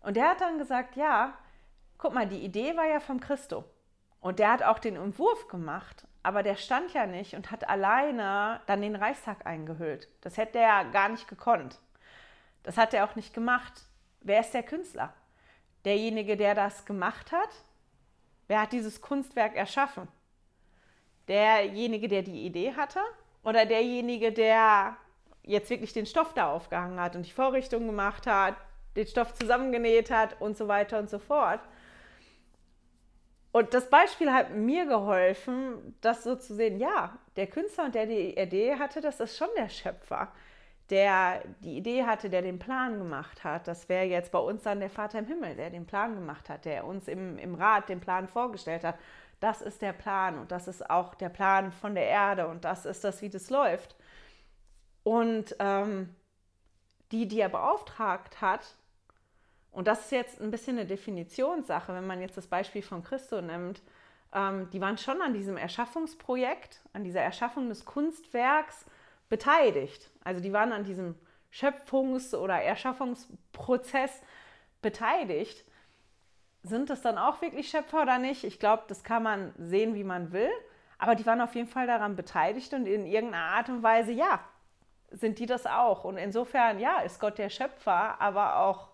[0.00, 1.34] Und der hat dann gesagt, ja,
[1.98, 3.64] guck mal, die Idee war ja vom Christo.
[4.20, 6.06] Und der hat auch den Entwurf gemacht.
[6.22, 10.08] Aber der stand ja nicht und hat alleine dann den Reichstag eingehüllt.
[10.20, 11.78] Das hätte er gar nicht gekonnt.
[12.62, 13.72] Das hat er auch nicht gemacht.
[14.20, 15.14] Wer ist der Künstler?
[15.84, 17.48] Derjenige, der das gemacht hat?
[18.48, 20.08] Wer hat dieses Kunstwerk erschaffen?
[21.28, 23.00] Derjenige, der die Idee hatte?
[23.42, 24.96] Oder derjenige, der
[25.42, 28.56] jetzt wirklich den Stoff da aufgehangen hat und die Vorrichtung gemacht hat,
[28.96, 31.60] den Stoff zusammengenäht hat und so weiter und so fort?
[33.52, 38.06] Und das Beispiel hat mir geholfen, das so zu sehen, ja, der Künstler und der
[38.06, 40.32] die Idee hatte, das ist schon der Schöpfer,
[40.88, 43.66] der die Idee hatte, der den Plan gemacht hat.
[43.66, 46.64] Das wäre jetzt bei uns dann der Vater im Himmel, der den Plan gemacht hat,
[46.64, 48.98] der uns im, im Rat den Plan vorgestellt hat.
[49.40, 52.86] Das ist der Plan und das ist auch der Plan von der Erde und das
[52.86, 53.96] ist das, wie das läuft.
[55.02, 56.14] Und ähm,
[57.10, 58.76] die, die er beauftragt hat,
[59.72, 63.40] und das ist jetzt ein bisschen eine Definitionssache, wenn man jetzt das Beispiel von Christo
[63.40, 63.82] nimmt.
[64.32, 68.86] Ähm, die waren schon an diesem Erschaffungsprojekt, an dieser Erschaffung des Kunstwerks
[69.28, 70.10] beteiligt.
[70.24, 71.14] Also die waren an diesem
[71.52, 74.22] Schöpfungs- oder Erschaffungsprozess
[74.82, 75.64] beteiligt.
[76.62, 78.44] Sind das dann auch wirklich Schöpfer oder nicht?
[78.44, 80.50] Ich glaube, das kann man sehen, wie man will.
[80.98, 84.40] Aber die waren auf jeden Fall daran beteiligt und in irgendeiner Art und Weise, ja,
[85.10, 86.04] sind die das auch.
[86.04, 88.89] Und insofern, ja, ist Gott der Schöpfer, aber auch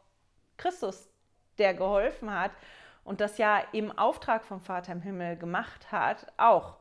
[0.56, 1.08] Christus,
[1.58, 2.52] der geholfen hat
[3.04, 6.76] und das ja im Auftrag vom Vater im Himmel gemacht hat, auch.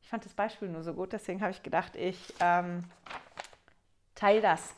[0.00, 2.84] Ich fand das Beispiel nur so gut, deswegen habe ich gedacht, ich ähm,
[4.14, 4.74] teile das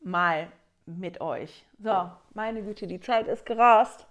[0.00, 0.48] mal
[0.86, 1.64] mit euch.
[1.78, 4.06] So, meine Güte, die Zeit ist gerast.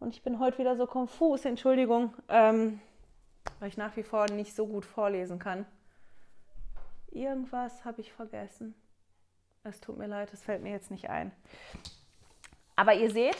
[0.00, 2.80] Und ich bin heute wieder so konfus, Entschuldigung, ähm,
[3.60, 5.64] weil ich nach wie vor nicht so gut vorlesen kann.
[7.12, 8.74] Irgendwas habe ich vergessen.
[9.64, 11.30] Es tut mir leid, es fällt mir jetzt nicht ein.
[12.74, 13.36] Aber ihr seht,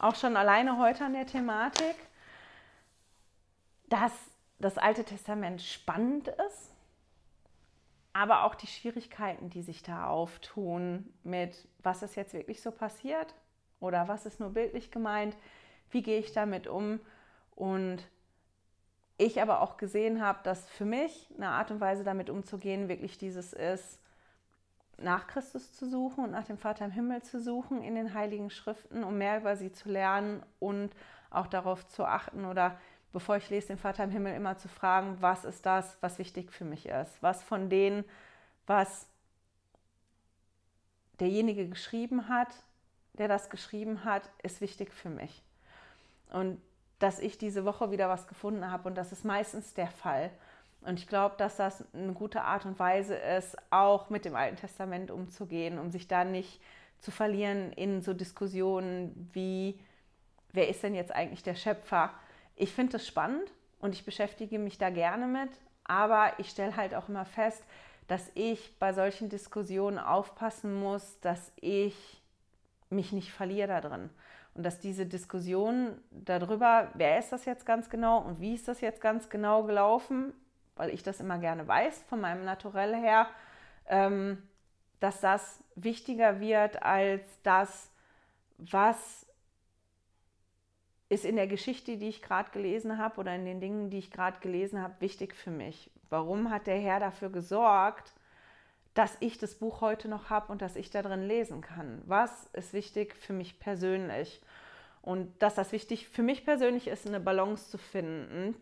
[0.00, 1.94] auch schon alleine heute an der Thematik,
[3.88, 4.12] dass
[4.58, 6.72] das Alte Testament spannend ist,
[8.12, 13.32] aber auch die Schwierigkeiten, die sich da auftun mit, was ist jetzt wirklich so passiert
[13.78, 15.36] oder was ist nur bildlich gemeint,
[15.90, 16.98] wie gehe ich damit um
[17.54, 17.98] und
[19.16, 23.16] ich aber auch gesehen habe, dass für mich eine Art und Weise damit umzugehen wirklich
[23.16, 24.01] dieses ist,
[25.02, 28.50] nach Christus zu suchen und nach dem Vater im Himmel zu suchen in den Heiligen
[28.50, 30.94] Schriften, um mehr über sie zu lernen und
[31.30, 32.78] auch darauf zu achten oder
[33.12, 36.52] bevor ich lese den Vater im Himmel immer zu fragen, was ist das, was wichtig
[36.52, 37.22] für mich ist?
[37.22, 38.04] Was von denen,
[38.66, 39.06] was
[41.20, 42.48] derjenige geschrieben hat,
[43.14, 45.42] der das geschrieben hat, ist wichtig für mich.
[46.30, 46.60] Und
[46.98, 50.30] dass ich diese Woche wieder was gefunden habe und das ist meistens der Fall.
[50.84, 54.56] Und ich glaube, dass das eine gute Art und Weise ist, auch mit dem Alten
[54.56, 56.60] Testament umzugehen, um sich da nicht
[56.98, 59.78] zu verlieren in so Diskussionen wie,
[60.52, 62.10] wer ist denn jetzt eigentlich der Schöpfer?
[62.56, 65.50] Ich finde das spannend und ich beschäftige mich da gerne mit,
[65.84, 67.62] aber ich stelle halt auch immer fest,
[68.08, 72.22] dass ich bei solchen Diskussionen aufpassen muss, dass ich
[72.90, 74.10] mich nicht verliere da drin.
[74.54, 78.80] Und dass diese Diskussion darüber, wer ist das jetzt ganz genau und wie ist das
[78.80, 80.34] jetzt ganz genau gelaufen,
[80.76, 83.28] weil ich das immer gerne weiß von meinem Naturell her,
[83.86, 84.42] ähm,
[85.00, 87.90] dass das wichtiger wird als das,
[88.58, 89.26] was
[91.08, 94.10] ist in der Geschichte, die ich gerade gelesen habe oder in den Dingen, die ich
[94.10, 95.90] gerade gelesen habe, wichtig für mich.
[96.08, 98.14] Warum hat der Herr dafür gesorgt,
[98.94, 102.02] dass ich das Buch heute noch habe und dass ich da drin lesen kann.
[102.06, 104.42] Was ist wichtig für mich persönlich?
[105.00, 108.54] Und dass das wichtig für mich persönlich ist, eine Balance zu finden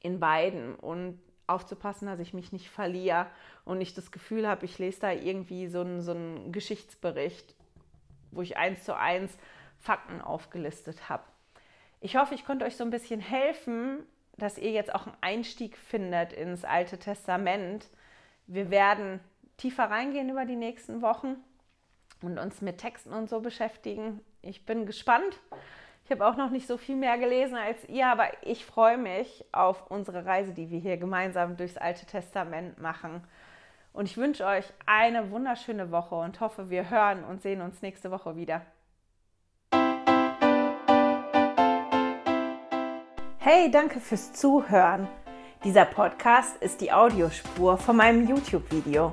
[0.00, 3.26] in beiden und aufzupassen, dass ich mich nicht verliere
[3.64, 7.54] und nicht das Gefühl habe, ich lese da irgendwie so einen, so einen Geschichtsbericht,
[8.30, 9.36] wo ich eins zu eins
[9.78, 11.24] Fakten aufgelistet habe.
[12.00, 14.04] Ich hoffe, ich konnte euch so ein bisschen helfen,
[14.36, 17.88] dass ihr jetzt auch einen Einstieg findet ins Alte Testament.
[18.46, 19.20] Wir werden
[19.56, 21.36] tiefer reingehen über die nächsten Wochen
[22.22, 24.20] und uns mit Texten und so beschäftigen.
[24.42, 25.40] Ich bin gespannt.
[26.06, 29.44] Ich habe auch noch nicht so viel mehr gelesen als ihr, aber ich freue mich
[29.50, 33.24] auf unsere Reise, die wir hier gemeinsam durchs Alte Testament machen.
[33.92, 38.12] Und ich wünsche euch eine wunderschöne Woche und hoffe, wir hören und sehen uns nächste
[38.12, 38.62] Woche wieder.
[43.38, 45.08] Hey, danke fürs Zuhören.
[45.64, 49.12] Dieser Podcast ist die Audiospur von meinem YouTube-Video.